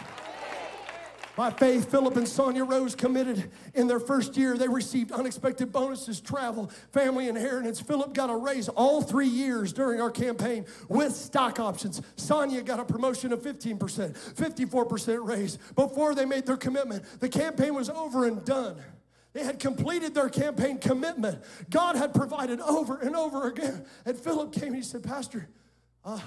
[1.36, 4.58] By faith, Philip and Sonia Rose committed in their first year.
[4.58, 7.80] They received unexpected bonuses, travel, family inheritance.
[7.80, 12.02] Philip got a raise all three years during our campaign with stock options.
[12.18, 17.04] Sonia got a promotion of 15%, 54% raise before they made their commitment.
[17.22, 18.76] The campaign was over and done.
[19.34, 21.42] They had completed their campaign commitment.
[21.70, 23.86] God had provided over and over again.
[24.06, 25.48] And Philip came and he said, Pastor,
[26.04, 26.20] uh,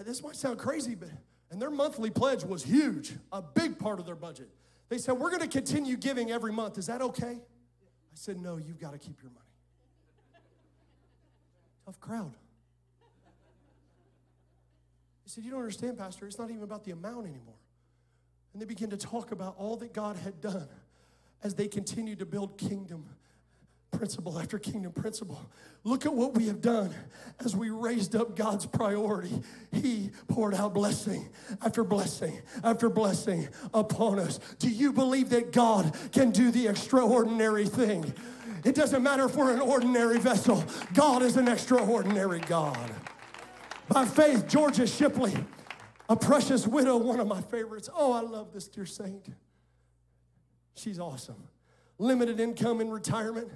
[0.00, 1.10] this might sound crazy, but
[1.54, 4.48] and their monthly pledge was huge, a big part of their budget.
[4.88, 6.78] They said, We're going to continue giving every month.
[6.78, 7.38] Is that okay?
[7.38, 9.46] I said, No, you've got to keep your money.
[11.86, 12.34] Tough crowd.
[15.22, 16.26] He said, You don't understand, Pastor.
[16.26, 17.54] It's not even about the amount anymore.
[18.52, 20.66] And they began to talk about all that God had done
[21.44, 23.06] as they continued to build kingdom
[23.96, 25.40] principle after kingdom principle.
[25.84, 26.94] Look at what we have done
[27.44, 29.42] as we raised up God's priority.
[29.72, 31.28] He poured out blessing
[31.62, 34.38] after blessing after blessing upon us.
[34.58, 38.12] Do you believe that God can do the extraordinary thing?
[38.64, 42.90] It doesn't matter if we're an ordinary vessel, God is an extraordinary God.
[43.88, 45.34] By faith, Georgia Shipley,
[46.08, 47.90] a precious widow, one of my favorites.
[47.94, 49.26] Oh, I love this dear saint.
[50.74, 51.48] She's awesome.
[51.98, 53.50] Limited income in retirement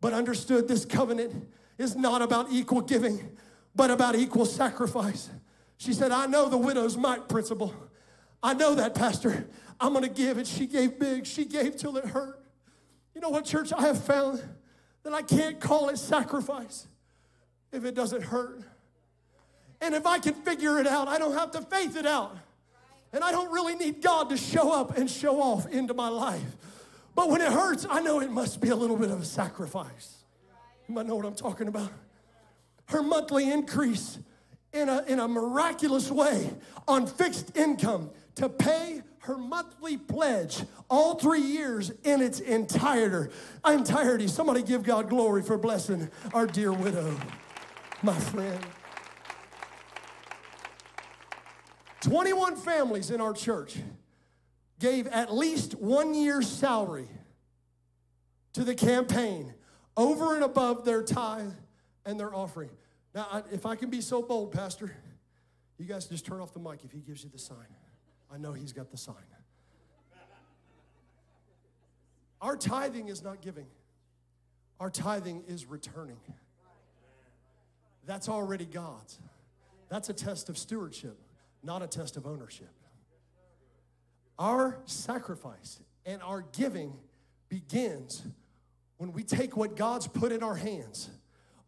[0.00, 3.36] but understood this covenant is not about equal giving,
[3.74, 5.30] but about equal sacrifice.
[5.76, 7.74] She said, I know the widow's mite principle.
[8.42, 9.46] I know that, Pastor.
[9.80, 10.38] I'm going to give.
[10.38, 11.26] And she gave big.
[11.26, 12.44] She gave till it hurt.
[13.14, 13.72] You know what, church?
[13.72, 14.42] I have found
[15.04, 16.86] that I can't call it sacrifice
[17.72, 18.60] if it doesn't hurt.
[19.80, 22.36] And if I can figure it out, I don't have to faith it out.
[23.12, 26.56] And I don't really need God to show up and show off into my life.
[27.18, 30.18] But when it hurts, I know it must be a little bit of a sacrifice.
[30.86, 31.90] You might know what I'm talking about.
[32.90, 34.20] Her monthly increase
[34.72, 36.48] in a, in a miraculous way
[36.86, 43.34] on fixed income to pay her monthly pledge all three years in its entirety.
[43.64, 44.28] I'm entirety.
[44.28, 47.18] Somebody give God glory for blessing our dear widow,
[48.00, 48.64] my friend.
[52.02, 53.78] 21 families in our church
[54.78, 57.08] gave at least one year's salary
[58.52, 59.54] to the campaign
[59.96, 61.52] over and above their tithe
[62.06, 62.70] and their offering.
[63.14, 64.94] Now, if I can be so bold, Pastor,
[65.78, 67.56] You guys just turn off the mic if he gives you the sign.
[68.32, 69.14] I know he's got the sign.
[72.40, 73.66] Our tithing is not giving,
[74.78, 76.18] our tithing is returning.
[78.06, 79.18] That's already God's.
[79.88, 81.16] That's a test of stewardship,
[81.62, 82.70] not a test of ownership.
[84.38, 86.92] Our sacrifice and our giving
[87.48, 88.22] begins
[88.98, 91.10] when we take what God's put in our hands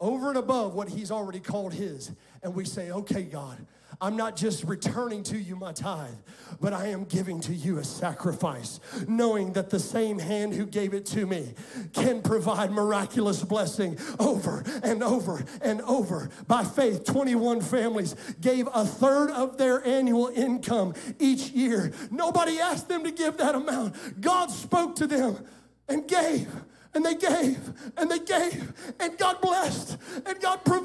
[0.01, 2.11] over and above what He's already called His,
[2.43, 3.59] and we say, okay, God,
[4.03, 6.15] I'm not just returning to you my tithe,
[6.59, 10.95] but I am giving to you a sacrifice, knowing that the same hand who gave
[10.95, 11.55] it to me
[11.93, 16.31] can provide miraculous blessing over and over and over.
[16.47, 21.93] By faith, 21 families gave a third of their annual income each year.
[22.11, 24.21] Nobody asked them to give that amount.
[24.21, 25.45] God spoke to them
[25.89, 26.49] and gave
[26.95, 27.59] and they gave
[27.97, 29.97] and they gave and God blessed
[30.27, 30.80] and God provided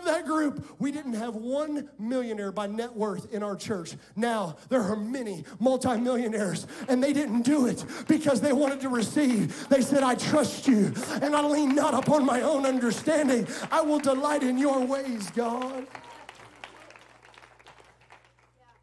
[0.00, 0.66] of that group.
[0.78, 3.94] We didn't have one millionaire by net worth in our church.
[4.16, 9.68] Now there are many multimillionaires and they didn't do it because they wanted to receive.
[9.68, 10.92] They said, I trust you
[11.22, 13.46] and I lean not upon my own understanding.
[13.70, 15.86] I will delight in your ways, God.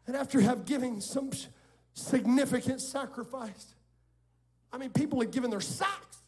[0.06, 1.30] And after have giving some
[1.92, 3.74] significant sacrifice.
[4.72, 6.22] I mean, people had given their socks,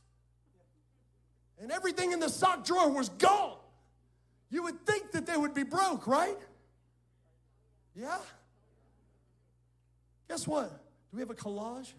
[1.61, 3.60] and everything in the sock drawer was gone.
[4.51, 6.37] You would think that they would be broke, right?
[7.95, 8.19] Yeah?
[10.29, 10.71] Guess what?
[10.71, 11.93] Do we have a collage?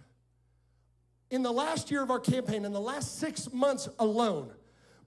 [1.30, 4.52] In the last year of our campaign, in the last six months alone,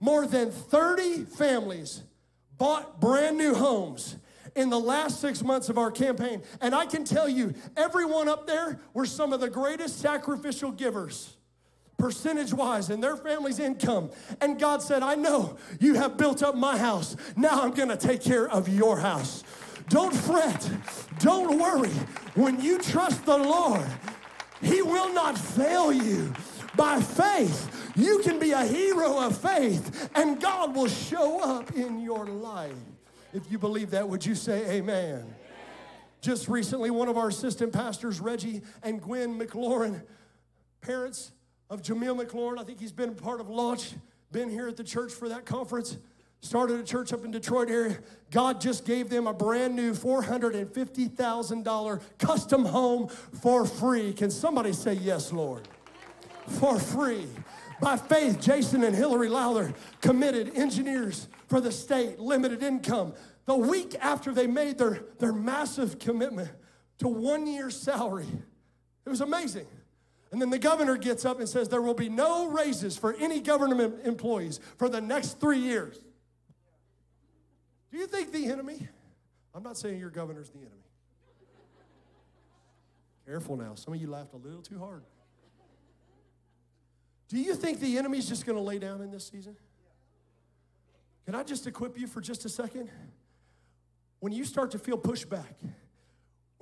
[0.01, 2.03] more than 30 families
[2.57, 4.17] bought brand new homes
[4.55, 6.43] in the last six months of our campaign.
[6.61, 11.34] And I can tell you, everyone up there were some of the greatest sacrificial givers
[11.97, 14.11] percentage wise in their family's income.
[14.41, 17.17] And God said, I know you have built up my house.
[17.37, 19.45] Now I'm going to take care of your house.
[19.89, 20.71] Don't fret.
[21.19, 21.91] Don't worry.
[22.35, 23.87] When you trust the Lord,
[24.61, 26.33] He will not fail you.
[26.77, 32.01] By faith, you can be a hero of faith, and God will show up in
[32.01, 32.75] your life.
[33.33, 35.15] If you believe that, would you say amen?
[35.15, 35.35] amen?
[36.21, 40.03] Just recently, one of our assistant pastors, Reggie and Gwen McLaurin,
[40.81, 41.33] parents
[41.75, 43.95] of Jameel McLaurin, I think he's been part of Launch,
[44.31, 45.99] been here at the church for that conference,
[46.41, 47.99] started a church up in Detroit area.
[48.31, 54.13] God just gave them a brand new $450,000 custom home for free.
[54.13, 55.67] Can somebody say yes, Lord?
[56.47, 57.27] For free.
[57.81, 63.15] By faith, Jason and Hillary Lowther committed engineers for the state, limited income.
[63.47, 66.51] The week after they made their, their massive commitment
[66.99, 68.29] to one year's salary,
[69.05, 69.67] it was amazing.
[70.35, 73.39] And then the governor gets up and says there will be no raises for any
[73.39, 75.97] government employees for the next three years.
[77.93, 78.89] Do you think the enemy?
[79.55, 80.73] I'm not saying your governor's the enemy.
[83.25, 83.77] Careful now.
[83.77, 85.05] Some of you laughed a little too hard.
[87.29, 89.55] Do you think the enemy's just going to lay down in this season?
[91.27, 92.91] Can I just equip you for just a second?
[94.19, 95.55] When you start to feel pushback,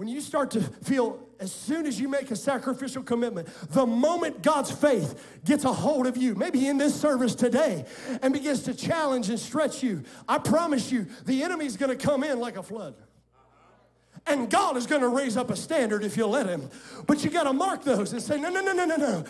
[0.03, 4.43] when you start to feel, as soon as you make a sacrificial commitment, the moment
[4.43, 7.85] God's faith gets a hold of you, maybe in this service today,
[8.21, 12.41] and begins to challenge and stretch you, I promise you, the enemy's gonna come in
[12.41, 12.97] like a flood.
[14.27, 16.71] And God is going to raise up a standard if you'll let Him.
[17.09, 19.25] But you got to mark those and say, no, no, no, no, no, no.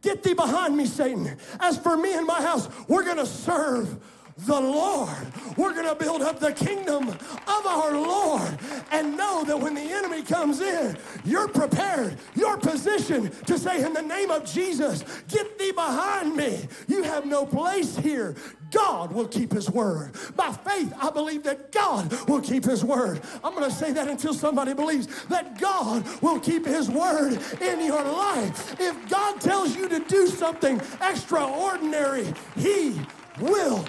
[0.00, 1.36] Get thee behind me, Satan.
[1.60, 4.02] As for me and my house, we're going to serve
[4.38, 5.32] the Lord.
[5.56, 8.58] We're going to build up the kingdom of our Lord
[8.92, 13.92] and know that when the enemy comes in, you're prepared, you're positioned to say, In
[13.92, 16.68] the name of Jesus, get thee behind me.
[16.86, 18.36] You have no place here.
[18.70, 20.12] God will keep his word.
[20.36, 23.20] By faith, I believe that God will keep his word.
[23.42, 27.84] I'm going to say that until somebody believes that God will keep his word in
[27.84, 28.78] your life.
[28.78, 33.00] If God tells you to do something extraordinary, he
[33.40, 33.84] will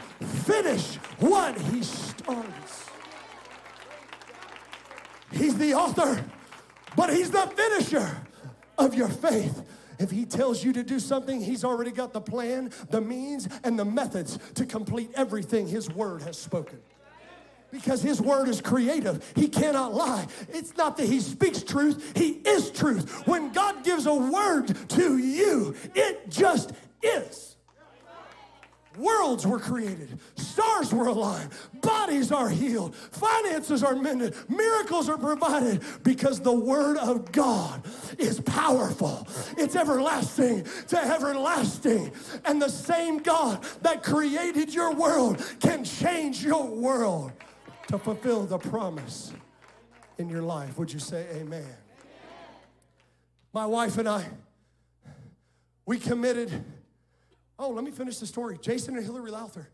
[0.45, 2.89] finish what he starts.
[5.31, 6.23] He's the author,
[6.95, 8.17] but he's the finisher
[8.77, 9.63] of your faith.
[9.99, 13.77] If he tells you to do something, he's already got the plan, the means, and
[13.77, 16.79] the methods to complete everything his word has spoken.
[17.69, 19.31] Because his word is creative.
[19.35, 20.25] He cannot lie.
[20.49, 23.27] It's not that he speaks truth, he is truth.
[23.27, 26.71] When God gives a word to you, it just
[27.03, 27.57] is.
[28.99, 35.81] Worlds were created, stars were aligned, bodies are healed, finances are mended, miracles are provided
[36.03, 37.85] because the Word of God
[38.17, 39.25] is powerful.
[39.57, 42.11] It's everlasting to everlasting.
[42.43, 47.31] And the same God that created your world can change your world
[47.87, 49.31] to fulfill the promise
[50.17, 50.77] in your life.
[50.77, 51.65] Would you say amen?
[53.53, 54.25] My wife and I,
[55.85, 56.51] we committed.
[57.59, 58.57] Oh, let me finish the story.
[58.61, 59.69] Jason and Hillary Lowther,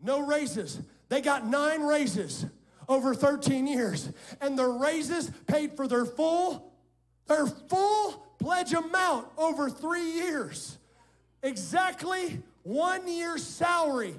[0.00, 0.78] no raises.
[1.08, 2.44] They got nine raises
[2.86, 4.10] over 13 years,
[4.42, 6.70] and the raises paid for their full,
[7.26, 10.76] their full pledge amount over three years.
[11.42, 14.14] Exactly one year's salary.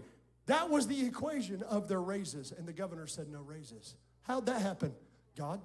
[0.48, 3.96] That was the equation of their raises, and the governor said no raises.
[4.24, 4.94] How'd that happen?
[5.38, 5.62] God.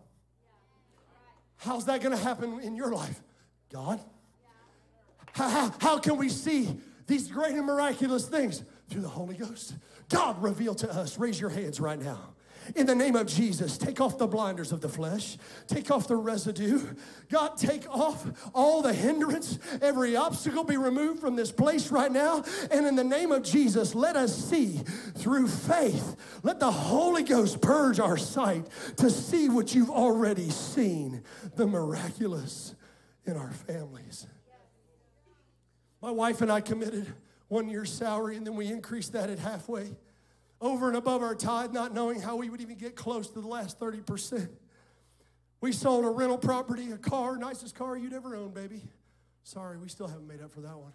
[1.56, 3.22] How's that going to happen in your life?
[3.72, 3.98] God.
[5.32, 6.76] How, how, how can we see
[7.06, 8.62] these great and miraculous things?
[8.88, 9.74] Through the Holy Ghost.
[10.08, 11.18] God revealed to us.
[11.18, 12.36] Raise your hands right now.
[12.74, 15.36] In the name of Jesus, take off the blinders of the flesh,
[15.68, 16.80] take off the residue.
[17.28, 22.42] God, take off all the hindrance, every obstacle be removed from this place right now.
[22.70, 24.80] And in the name of Jesus, let us see
[25.14, 26.16] through faith.
[26.42, 31.22] Let the Holy Ghost purge our sight to see what you've already seen
[31.54, 32.74] the miraculous
[33.26, 34.26] in our families.
[36.06, 37.12] My wife and I committed
[37.48, 39.90] one year's salary, and then we increased that at halfway,
[40.60, 43.48] over and above our tithe, not knowing how we would even get close to the
[43.48, 44.48] last 30%.
[45.60, 48.82] We sold a rental property, a car, nicest car you'd ever own, baby.
[49.42, 50.92] Sorry, we still haven't made up for that one.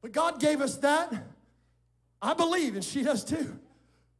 [0.00, 1.12] But God gave us that,
[2.22, 3.58] I believe, and she does too,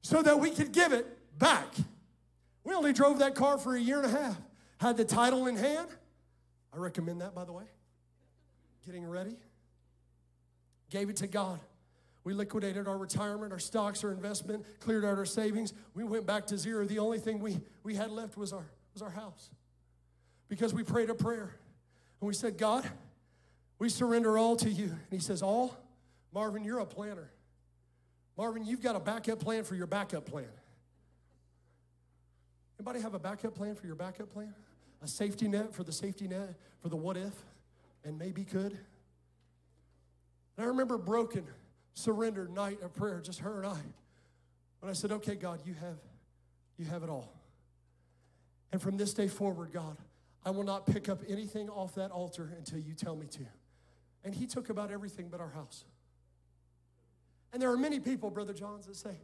[0.02, 1.06] so that we could give it
[1.38, 1.72] back.
[2.62, 4.36] We only drove that car for a year and a half,
[4.82, 5.88] had the title in hand,
[6.74, 7.64] I recommend that, by the way.
[8.84, 9.36] Getting ready.
[10.90, 11.60] Gave it to God.
[12.24, 15.72] We liquidated our retirement, our stocks, our investment, cleared out our savings.
[15.94, 16.84] We went back to zero.
[16.84, 19.50] The only thing we, we had left was our, was our house.
[20.48, 21.54] Because we prayed a prayer.
[22.20, 22.88] And we said, God,
[23.78, 24.86] we surrender all to you.
[24.86, 25.76] And he says, All?
[26.32, 27.30] Marvin, you're a planner.
[28.36, 30.46] Marvin, you've got a backup plan for your backup plan.
[32.78, 34.54] Anybody have a backup plan for your backup plan?
[35.02, 37.32] a safety net for the safety net for the what if
[38.04, 38.72] and maybe could.
[40.56, 41.44] And I remember broken,
[41.94, 43.78] surrendered night of prayer, just her and I.
[44.80, 45.98] When I said, okay, God, you have,
[46.78, 47.32] you have it all.
[48.72, 49.96] And from this day forward, God,
[50.44, 53.46] I will not pick up anything off that altar until you tell me to.
[54.24, 55.84] And he took about everything but our house.
[57.52, 59.18] And there are many people, Brother Johns, that say,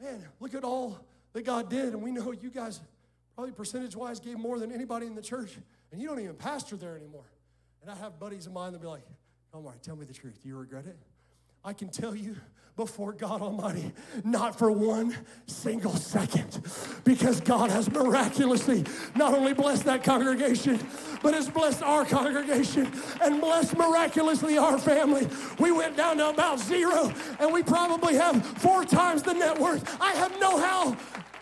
[0.00, 0.98] man, look at all
[1.32, 1.92] that God did.
[1.92, 2.80] And we know you guys
[3.34, 5.58] probably percentage wise gave more than anybody in the church,
[5.90, 7.24] and you don't even pastor there anymore.
[7.84, 9.02] And I have buddies of mine that be like,
[9.52, 10.40] Omar, tell me the truth.
[10.42, 10.96] Do you regret it?
[11.62, 12.34] I can tell you
[12.76, 13.92] before God Almighty,
[14.24, 15.14] not for one
[15.46, 16.62] single second,
[17.04, 20.80] because God has miraculously not only blessed that congregation,
[21.22, 25.28] but has blessed our congregation and blessed miraculously our family.
[25.58, 30.00] We went down to about zero, and we probably have four times the net worth.
[30.00, 30.96] I have no how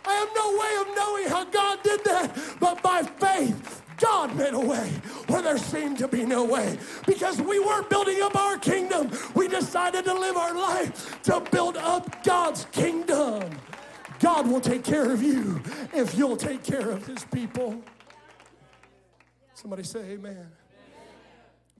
[0.05, 3.82] I have no way of knowing how God did that, but by faith,
[4.23, 4.89] God made a way
[5.27, 6.79] where there seemed to be no way.
[7.09, 11.77] Because we weren't building up our kingdom, we decided to live our life to build
[11.77, 13.51] up God's kingdom.
[14.21, 15.61] God will take care of you
[15.93, 17.83] if you'll take care of his people.
[19.55, 20.47] Somebody say amen.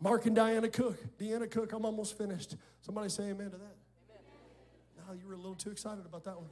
[0.01, 0.99] Mark and Diana Cook.
[1.21, 2.57] Deanna Cook, I'm almost finished.
[2.81, 3.77] Somebody say amen to that.
[4.99, 6.51] Now you were a little too excited about that one.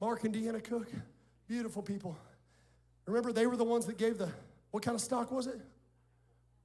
[0.00, 0.88] Mark and Deanna Cook,
[1.46, 2.16] beautiful people.
[3.06, 4.32] Remember, they were the ones that gave the,
[4.76, 5.58] what kind of stock was it?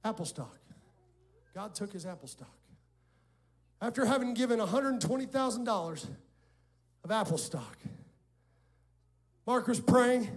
[0.04, 0.58] Apple stock.
[1.54, 2.58] God took his apple stock.
[3.80, 6.06] After having given $120,000
[7.04, 7.78] of apple stock,
[9.46, 10.28] Mark was praying.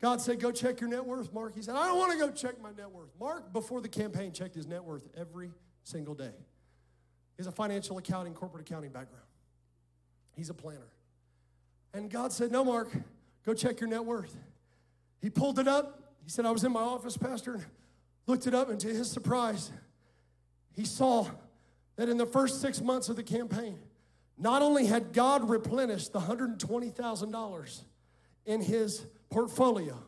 [0.00, 1.32] God said, Go check your net worth.
[1.32, 3.10] Mark, he said, I don't want to go check my net worth.
[3.18, 5.50] Mark, before the campaign, checked his net worth every
[5.82, 6.30] single day.
[7.36, 9.26] He has a financial accounting, corporate accounting background.
[10.36, 10.92] He's a planner.
[11.92, 12.92] And God said, No, Mark,
[13.44, 14.36] go check your net worth.
[15.20, 16.04] He pulled it up.
[16.28, 17.64] He said, I was in my office, Pastor, and
[18.26, 19.72] looked it up, and to his surprise,
[20.76, 21.26] he saw
[21.96, 23.78] that in the first six months of the campaign,
[24.36, 27.82] not only had God replenished the $120,000
[28.44, 29.98] in his portfolio,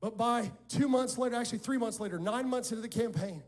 [0.00, 3.42] but by two months later, actually three months later, nine months into the campaign,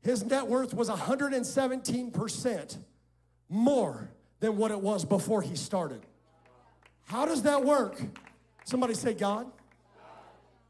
[0.00, 2.78] his net worth was 117%
[3.50, 4.10] more
[4.40, 6.00] than what it was before he started.
[7.04, 8.00] How does that work?
[8.64, 9.52] Somebody say, God.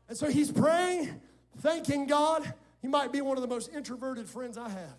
[0.09, 1.21] And so he's praying,
[1.59, 2.53] thanking God.
[2.81, 4.97] He might be one of the most introverted friends I have.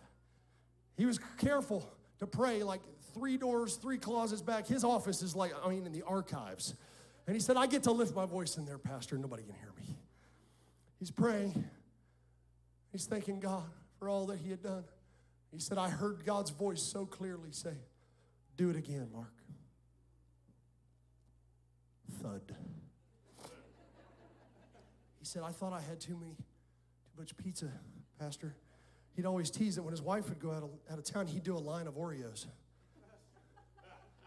[0.98, 1.90] He was careful
[2.20, 2.82] to pray like
[3.14, 4.68] three doors, three closets back.
[4.68, 6.76] His office is like, I mean, in the archives.
[7.26, 9.72] And he said, I get to lift my voice in there, Pastor, nobody can hear
[9.78, 9.96] me.
[11.00, 11.64] He's praying.
[12.92, 14.84] He's thanking God for all that he had done.
[15.52, 17.74] He said, I heard God's voice so clearly say,
[18.58, 19.34] Do it again, Mark.
[22.22, 22.56] Thud.
[25.30, 27.68] Said, I thought I had too many, too much pizza,
[28.20, 28.56] Pastor.
[29.16, 31.44] He'd always tease that when his wife would go out of, out of town, he'd
[31.44, 32.48] do a line of Oreos.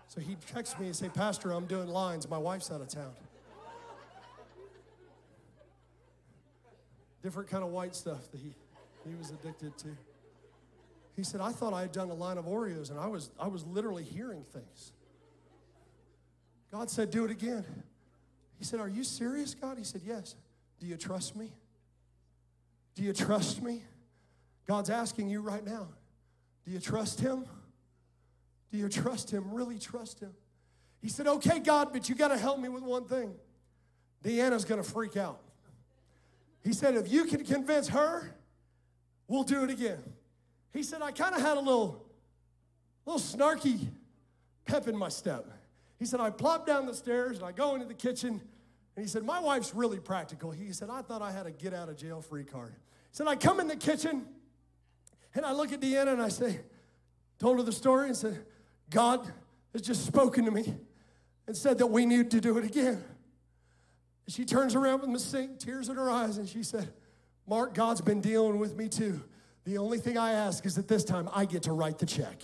[0.06, 2.30] So he'd text me and say, Pastor, I'm doing lines.
[2.30, 3.10] My wife's out of town.
[7.20, 8.54] Different kind of white stuff that he,
[9.04, 9.88] he was addicted to.
[11.16, 13.48] He said, I thought I had done a line of Oreos and I was, I
[13.48, 14.92] was literally hearing things.
[16.70, 17.64] God said, Do it again.
[18.56, 19.78] He said, Are you serious, God?
[19.78, 20.36] He said, Yes.
[20.82, 21.52] Do you trust me?
[22.96, 23.84] Do you trust me?
[24.66, 25.86] God's asking you right now,
[26.64, 27.44] Do you trust Him?
[28.72, 29.54] Do you trust Him?
[29.54, 30.32] Really trust Him?
[31.00, 33.32] He said, Okay, God, but you got to help me with one thing.
[34.24, 35.38] Deanna's going to freak out.
[36.64, 38.34] He said, If you can convince her,
[39.28, 40.02] we'll do it again.
[40.72, 42.04] He said, I kind of had a little,
[43.06, 43.86] little snarky
[44.64, 45.46] pep in my step.
[46.00, 48.40] He said, I plop down the stairs and I go into the kitchen.
[48.96, 50.50] And he said, My wife's really practical.
[50.50, 52.74] He said, I thought I had a get out of jail free card.
[52.74, 54.26] He said, I come in the kitchen
[55.34, 56.60] and I look at Deanna and I say,
[57.38, 58.44] told her the story and said,
[58.90, 59.26] God
[59.72, 60.74] has just spoken to me
[61.46, 63.02] and said that we need to do it again.
[64.26, 66.92] And she turns around from the sink, tears in her eyes, and she said,
[67.46, 69.22] Mark, God's been dealing with me too.
[69.64, 72.42] The only thing I ask is that this time I get to write the check.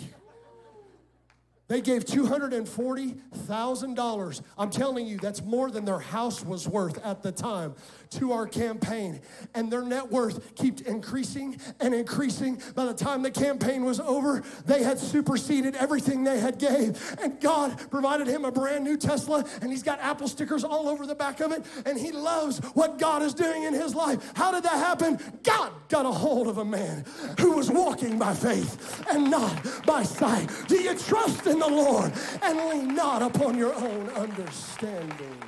[1.68, 4.42] They gave $240,000.
[4.56, 7.74] I'm telling you, that's more than their house was worth at the time
[8.10, 9.20] to our campaign.
[9.54, 12.62] And their net worth kept increasing and increasing.
[12.74, 16.98] By the time the campaign was over, they had superseded everything they had gave.
[17.20, 21.06] And God provided him a brand new Tesla, and he's got Apple stickers all over
[21.06, 21.66] the back of it.
[21.84, 24.32] And he loves what God is doing in his life.
[24.34, 25.20] How did that happen?
[25.42, 27.04] God got a hold of a man
[27.38, 30.48] who was walking by faith and not by sight.
[30.66, 35.42] Do you trust in the Lord and lean not upon your own understanding?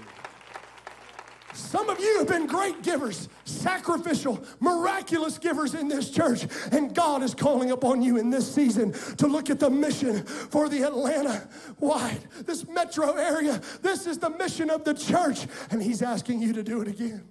[1.53, 6.47] Some of you have been great givers, sacrificial, miraculous givers in this church.
[6.71, 10.69] And God is calling upon you in this season to look at the mission for
[10.69, 11.49] the Atlanta
[11.79, 13.61] wide, this metro area.
[13.83, 15.47] This is the mission of the church.
[15.71, 17.25] And He's asking you to do it again.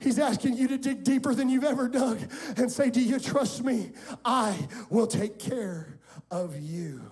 [0.00, 2.20] He's asking you to dig deeper than you've ever dug
[2.56, 3.90] and say, Do you trust me?
[4.24, 4.56] I
[4.90, 5.98] will take care
[6.30, 7.02] of you.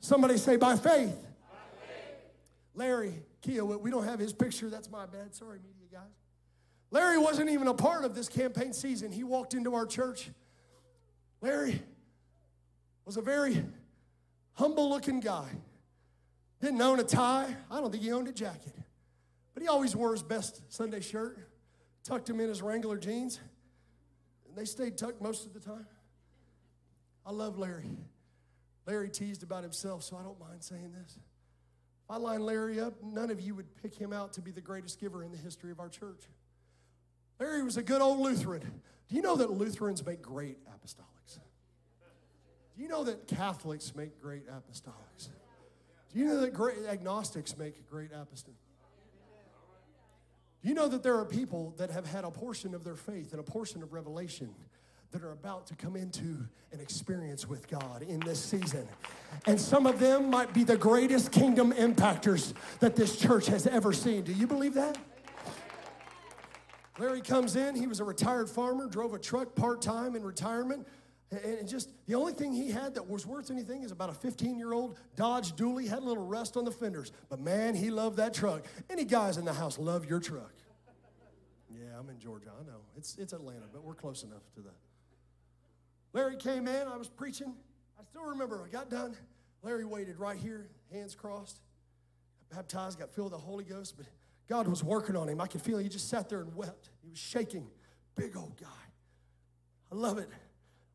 [0.00, 1.14] Somebody say, By faith.
[1.14, 2.16] By faith.
[2.74, 4.68] Larry Kia, we don't have his picture.
[4.68, 5.34] That's my bad.
[5.34, 6.10] Sorry, media guys.
[6.90, 9.12] Larry wasn't even a part of this campaign season.
[9.12, 10.30] He walked into our church.
[11.40, 11.80] Larry
[13.04, 13.64] was a very
[14.54, 15.48] humble looking guy.
[16.60, 17.54] Didn't own a tie.
[17.70, 18.74] I don't think he owned a jacket.
[19.54, 21.38] But he always wore his best Sunday shirt,
[22.04, 23.40] tucked him in his Wrangler jeans.
[24.48, 25.86] And they stayed tucked most of the time.
[27.24, 27.88] I love Larry.
[28.90, 31.16] Larry teased about himself, so I don't mind saying this.
[31.16, 34.60] If I line Larry up, none of you would pick him out to be the
[34.60, 36.24] greatest giver in the history of our church.
[37.38, 38.82] Larry was a good old Lutheran.
[39.08, 41.38] Do you know that Lutherans make great apostolics?
[42.76, 45.28] Do you know that Catholics make great apostolics?
[46.12, 48.56] Do you know that great agnostics make great apostolics?
[50.62, 53.30] Do you know that there are people that have had a portion of their faith
[53.30, 54.52] and a portion of revelation
[55.12, 58.86] that are about to come into an experience with God in this season.
[59.46, 63.92] And some of them might be the greatest kingdom impactors that this church has ever
[63.92, 64.22] seen.
[64.22, 64.98] Do you believe that?
[66.98, 70.86] Larry comes in, he was a retired farmer, drove a truck part time in retirement.
[71.30, 74.58] And just the only thing he had that was worth anything is about a 15
[74.58, 77.12] year old Dodge Dually, had a little rust on the fenders.
[77.28, 78.66] But man, he loved that truck.
[78.90, 80.52] Any guys in the house love your truck?
[81.72, 82.50] Yeah, I'm in Georgia.
[82.60, 82.80] I know.
[82.96, 84.70] It's, it's Atlanta, but we're close enough to the
[86.12, 87.54] Larry came in, I was preaching.
[87.98, 89.16] I still remember, I got done.
[89.62, 91.60] Larry waited right here, hands crossed.
[92.52, 94.06] baptized, got filled with the Holy Ghost, but
[94.48, 95.40] God was working on him.
[95.40, 96.90] I could feel he just sat there and wept.
[97.02, 97.68] He was shaking.
[98.16, 98.66] Big old guy.
[99.92, 100.28] I love it.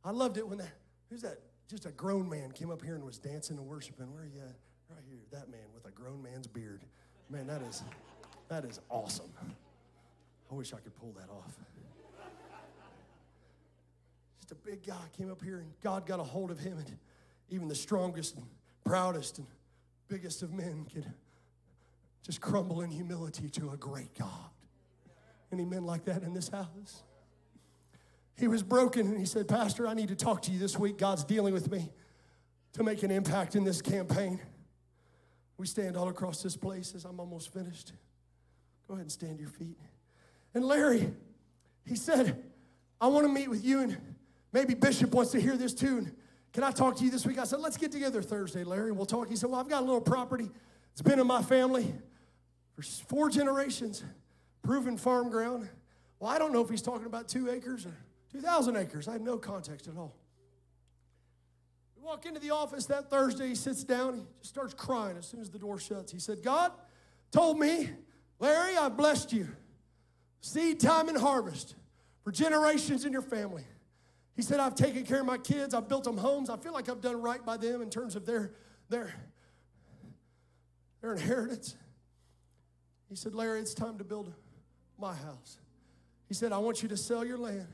[0.04, 0.74] I loved it when that,
[1.10, 1.40] who's that?
[1.70, 4.12] Just a grown man came up here and was dancing and worshiping.
[4.12, 4.56] Where are you at?
[4.90, 6.82] Right here, that man with a grown man's beard.
[7.30, 7.82] Man, that is,
[8.50, 9.32] that is awesome.
[10.52, 11.58] I wish I could pull that off
[14.46, 16.98] just a big guy came up here and God got a hold of him, and
[17.50, 18.46] even the strongest and
[18.84, 19.48] proudest and
[20.08, 21.12] biggest of men could
[22.24, 24.30] just crumble in humility to a great God.
[25.52, 27.04] Any men like that in this house?
[28.38, 31.00] He was broken and he said, Pastor, I need to talk to you this week.
[31.00, 31.90] God's dealing with me.
[32.74, 34.38] to make an impact in this campaign.
[35.58, 37.94] We stand all across this place as I'm almost finished.
[38.86, 39.80] Go ahead and stand your feet.
[40.54, 41.10] And Larry,
[41.86, 42.44] he said,
[43.00, 43.98] I want to meet with you, and
[44.56, 45.80] maybe Bishop wants to hear this.
[45.84, 46.16] And
[46.54, 47.38] can I talk to you this week?
[47.38, 48.88] I said, let's get together Thursday, Larry.
[48.88, 49.28] and We'll talk.
[49.28, 50.50] He said, Well, I've got a little property.
[50.94, 51.94] It's been in my family
[52.74, 54.02] for four generations,
[54.64, 55.68] proven farm ground.
[56.20, 57.98] Well, I don't know if he's talking about two acres or
[58.32, 59.10] 2,000 acres.
[59.10, 60.16] I had no context at all.
[61.98, 63.50] We walk into the office that Thursday.
[63.50, 64.16] He sits down.
[64.16, 66.14] He just starts crying as soon as the door shuts.
[66.14, 66.72] He said, God
[67.30, 67.90] told me,
[68.40, 69.50] Larry, I blessed you.
[70.40, 71.76] Seed time and harvest
[72.24, 73.66] for generations in your family.
[74.36, 75.74] He said, I've taken care of my kids.
[75.74, 76.50] I've built them homes.
[76.50, 78.52] I feel like I've done right by them in terms of their,
[78.90, 79.14] their,
[81.02, 81.76] their inheritance.
[83.10, 84.34] He said, Larry, it's time to build
[85.00, 85.60] my house.
[86.28, 87.68] He said, I want you to sell your land.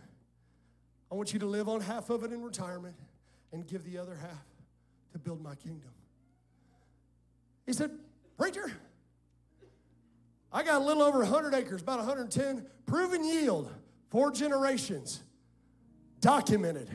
[1.12, 2.96] I want you to live on half of it in retirement
[3.52, 4.46] and give the other half
[5.14, 5.90] to build my kingdom.
[7.66, 7.92] He said,
[8.38, 8.72] Preacher,
[10.54, 13.72] I got a little over 100 acres, about 110, proven yield,
[14.10, 15.22] four generations,
[16.22, 16.90] documented.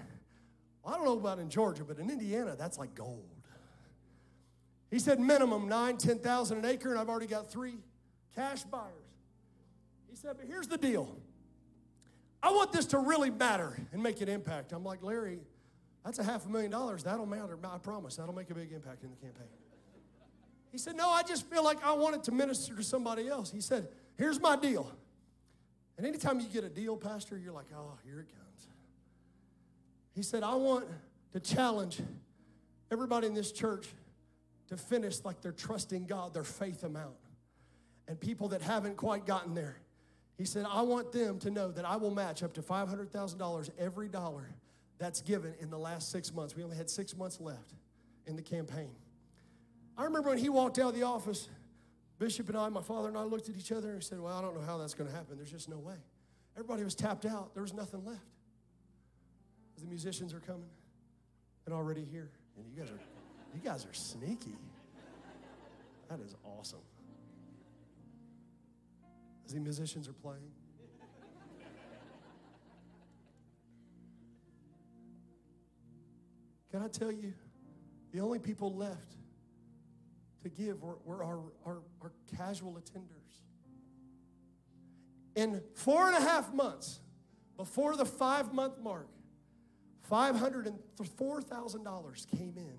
[0.84, 3.24] I don't know about in Georgia, but in Indiana, that's like gold.
[4.90, 7.74] He said minimum nine, 10,000 an acre, and I've already got three
[8.34, 8.92] cash buyers.
[10.08, 11.16] He said, but here's the deal.
[12.42, 14.72] I want this to really matter and make an impact.
[14.72, 15.40] I'm like, Larry,
[16.04, 17.02] that's a half a million dollars.
[17.02, 17.58] That'll matter.
[17.64, 18.14] I promise.
[18.16, 19.48] That'll make a big impact in the campaign.
[20.70, 23.50] He said, No, I just feel like I want it to minister to somebody else.
[23.50, 24.90] He said, Here's my deal.
[25.96, 28.45] And anytime you get a deal, Pastor, you're like, Oh, here it comes.
[30.16, 30.86] He said, I want
[31.34, 32.00] to challenge
[32.90, 33.86] everybody in this church
[34.68, 37.14] to finish like they're trusting God, their faith amount.
[38.08, 39.76] And people that haven't quite gotten there,
[40.38, 44.08] he said, I want them to know that I will match up to $500,000 every
[44.08, 44.48] dollar
[44.98, 46.56] that's given in the last six months.
[46.56, 47.74] We only had six months left
[48.26, 48.90] in the campaign.
[49.98, 51.50] I remember when he walked out of the office,
[52.18, 54.40] Bishop and I, my father and I looked at each other and said, Well, I
[54.40, 55.36] don't know how that's going to happen.
[55.36, 55.96] There's just no way.
[56.56, 58.24] Everybody was tapped out, there was nothing left.
[59.78, 60.70] The musicians are coming
[61.66, 62.30] and already here.
[62.56, 63.00] And you guys are
[63.54, 64.56] you guys are sneaky.
[66.08, 66.80] That is awesome.
[69.46, 70.50] As the musicians are playing.
[76.70, 77.32] Can I tell you,
[78.12, 79.14] the only people left
[80.42, 83.40] to give were, were our, our, our casual attenders.
[85.34, 87.00] In four and a half months,
[87.56, 89.08] before the five month mark,
[90.10, 92.78] $504,000 came in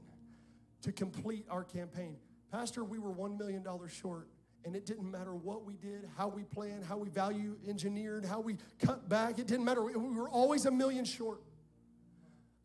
[0.82, 2.17] to complete our campaign.
[2.51, 4.28] Pastor, we were $1 million short,
[4.65, 8.39] and it didn't matter what we did, how we planned, how we value engineered, how
[8.39, 9.39] we cut back.
[9.39, 9.84] It didn't matter.
[9.84, 11.41] We were always a million short.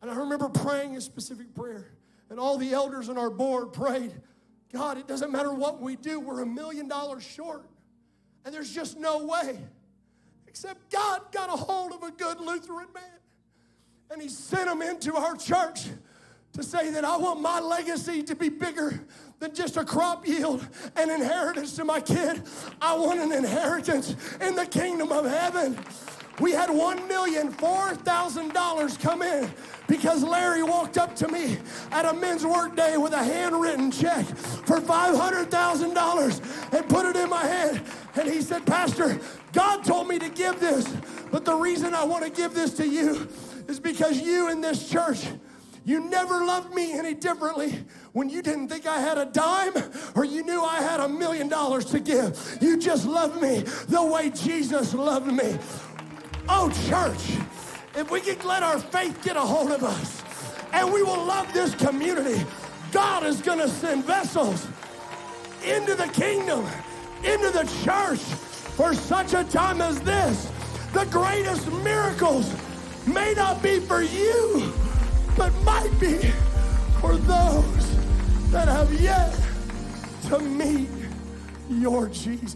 [0.01, 1.87] And I remember praying a specific prayer,
[2.29, 4.13] and all the elders on our board prayed,
[4.71, 7.69] God, it doesn't matter what we do, we're a million dollars short.
[8.43, 9.59] And there's just no way.
[10.47, 13.03] Except God got a hold of a good Lutheran man,
[14.13, 15.87] and he sent him into our church
[16.53, 19.03] to say that I want my legacy to be bigger
[19.39, 22.43] than just a crop yield and inheritance to my kid.
[22.79, 25.79] I want an inheritance in the kingdom of heaven.
[26.39, 29.51] We had one million four thousand dollars come in
[29.87, 31.57] because Larry walked up to me
[31.91, 36.39] at a men's work day with a handwritten check for five hundred thousand dollars
[36.71, 37.81] and put it in my hand.
[38.15, 39.19] And he said, Pastor,
[39.53, 40.87] God told me to give this,
[41.31, 43.27] but the reason I want to give this to you
[43.67, 45.25] is because you in this church
[45.85, 47.83] you never loved me any differently
[48.13, 49.73] when you didn't think I had a dime
[50.15, 52.57] or you knew I had a million dollars to give.
[52.61, 53.59] You just loved me
[53.89, 55.57] the way Jesus loved me.
[56.47, 57.37] Oh, church,
[57.95, 60.23] if we can let our faith get a hold of us
[60.71, 62.41] and we will love this community,
[62.93, 64.65] God is going to send vessels
[65.65, 66.65] into the kingdom,
[67.25, 70.49] into the church for such a time as this.
[70.93, 72.53] The greatest miracles
[73.07, 74.73] may not be for you
[75.35, 76.17] but might be
[77.01, 77.97] for those
[78.51, 79.35] that have yet
[80.27, 80.89] to meet
[81.69, 82.55] your Jesus.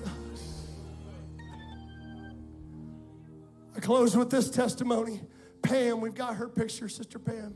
[3.76, 5.22] I close with this testimony.
[5.62, 7.56] Pam, we've got her picture, Sister Pam.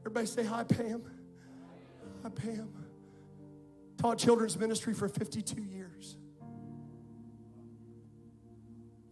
[0.00, 1.02] Everybody say hi, Pam.
[2.22, 2.70] Hi, Pam.
[3.98, 6.16] Taught children's ministry for 52 years.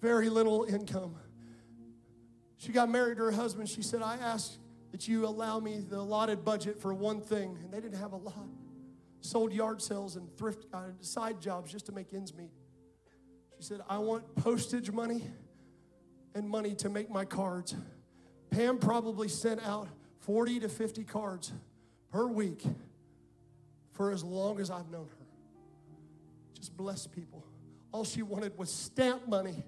[0.01, 1.17] Very little income.
[2.65, 3.69] She got married to her husband.
[3.69, 4.57] She said, I asked
[4.93, 7.59] that you allow me the allotted budget for one thing.
[7.63, 8.49] And they didn't have a lot.
[9.21, 12.53] Sold yard sales and thrift uh, side jobs just to make ends meet.
[13.59, 15.27] She said, I want postage money
[16.35, 17.75] and money to make my cards.
[18.49, 19.89] Pam probably sent out
[20.21, 21.53] 40 to 50 cards
[22.11, 22.63] per week
[23.93, 25.27] for as long as I've known her.
[26.55, 27.45] Just bless people.
[27.93, 29.65] All she wanted was stamp money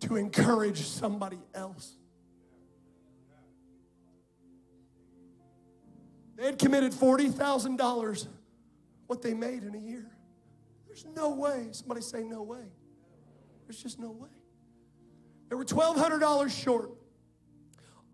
[0.00, 1.94] to encourage somebody else.
[6.36, 8.28] They had committed $40,000,
[9.08, 10.06] what they made in a year.
[10.86, 11.68] There's no way.
[11.72, 12.70] Somebody say, no way.
[13.66, 14.28] There's just no way.
[15.48, 16.92] They were $1,200 short.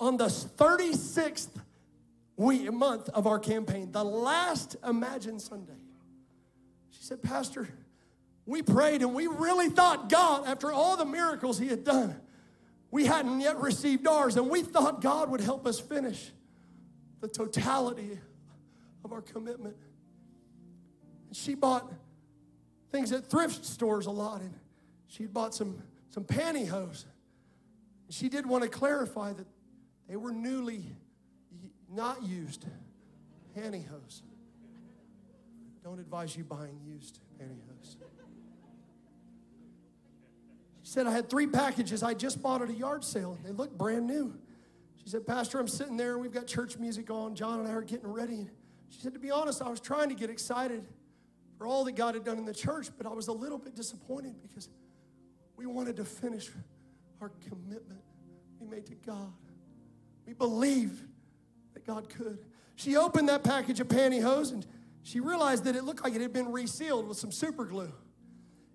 [0.01, 1.51] On the 36th
[2.37, 5.72] week, month of our campaign, the last Imagine Sunday,
[6.91, 7.68] she said, Pastor,
[8.47, 12.20] we prayed and we really thought God, after all the miracles He had done,
[12.90, 16.30] we hadn't yet received ours, and we thought God would help us finish
[17.20, 18.18] the totality
[19.05, 19.76] of our commitment.
[21.26, 21.90] And she bought
[22.92, 24.55] things at thrift stores a lot, and
[25.09, 27.05] she bought some, some pantyhose.
[28.11, 29.47] She did want to clarify that
[30.09, 30.84] they were newly
[31.90, 32.64] not used
[33.57, 34.22] pantyhose.
[35.82, 37.97] Don't advise you buying used pantyhose.
[40.95, 43.36] Said, I had three packages I just bought at a yard sale.
[43.45, 44.32] They look brand new.
[45.03, 47.34] She said, Pastor, I'm sitting there, and we've got church music on.
[47.34, 48.49] John and I are getting ready.
[48.90, 50.86] She said, To be honest, I was trying to get excited
[51.59, 53.74] for all that God had done in the church, but I was a little bit
[53.74, 54.68] disappointed because
[55.57, 56.49] we wanted to finish
[57.20, 58.01] our commitment
[58.61, 59.32] we made to God.
[60.28, 61.05] We believed
[61.72, 62.38] that God could.
[62.76, 64.64] She opened that package of pantyhose and
[65.03, 67.92] she realized that it looked like it had been resealed with some super glue.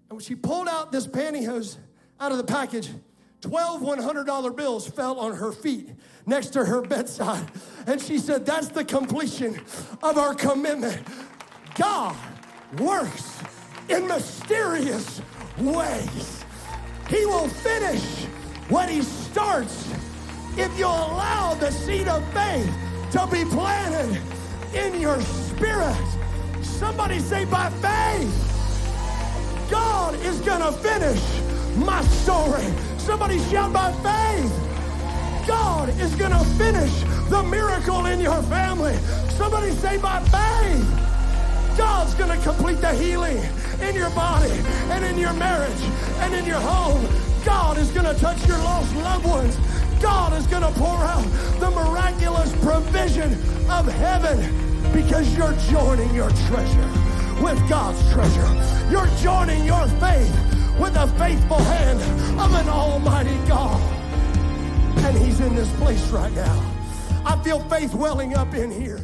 [0.09, 1.77] And when she pulled out this pantyhose
[2.19, 2.89] out of the package,
[3.41, 5.89] 12 $100 bills fell on her feet
[6.25, 7.49] next to her bedside.
[7.87, 9.61] And she said, That's the completion
[10.03, 11.01] of our commitment.
[11.75, 12.15] God
[12.77, 13.41] works
[13.87, 15.21] in mysterious
[15.57, 16.43] ways.
[17.09, 18.25] He will finish
[18.67, 19.89] what He starts
[20.57, 22.71] if you allow the seed of faith
[23.11, 24.21] to be planted
[24.73, 25.95] in your spirit.
[26.61, 28.45] Somebody say, by faith,
[29.71, 32.65] God is going to finish my story.
[32.97, 35.47] Somebody shout by faith.
[35.47, 36.93] God is going to finish
[37.29, 38.95] the miracle in your family.
[39.37, 41.77] Somebody say by faith.
[41.77, 43.37] God's going to complete the healing
[43.81, 44.51] in your body
[44.91, 45.81] and in your marriage
[46.19, 47.07] and in your home.
[47.45, 49.57] God is going to touch your lost loved ones.
[50.01, 51.23] God is going to pour out
[51.59, 53.33] the miraculous provision
[53.69, 54.37] of heaven
[54.93, 56.89] because you're joining your treasure
[57.41, 58.89] with God's treasure.
[58.91, 62.01] You're joining your faith with the faithful hand
[62.39, 63.79] of an almighty God.
[64.99, 66.71] And he's in this place right now.
[67.25, 69.01] I feel faith welling up in here.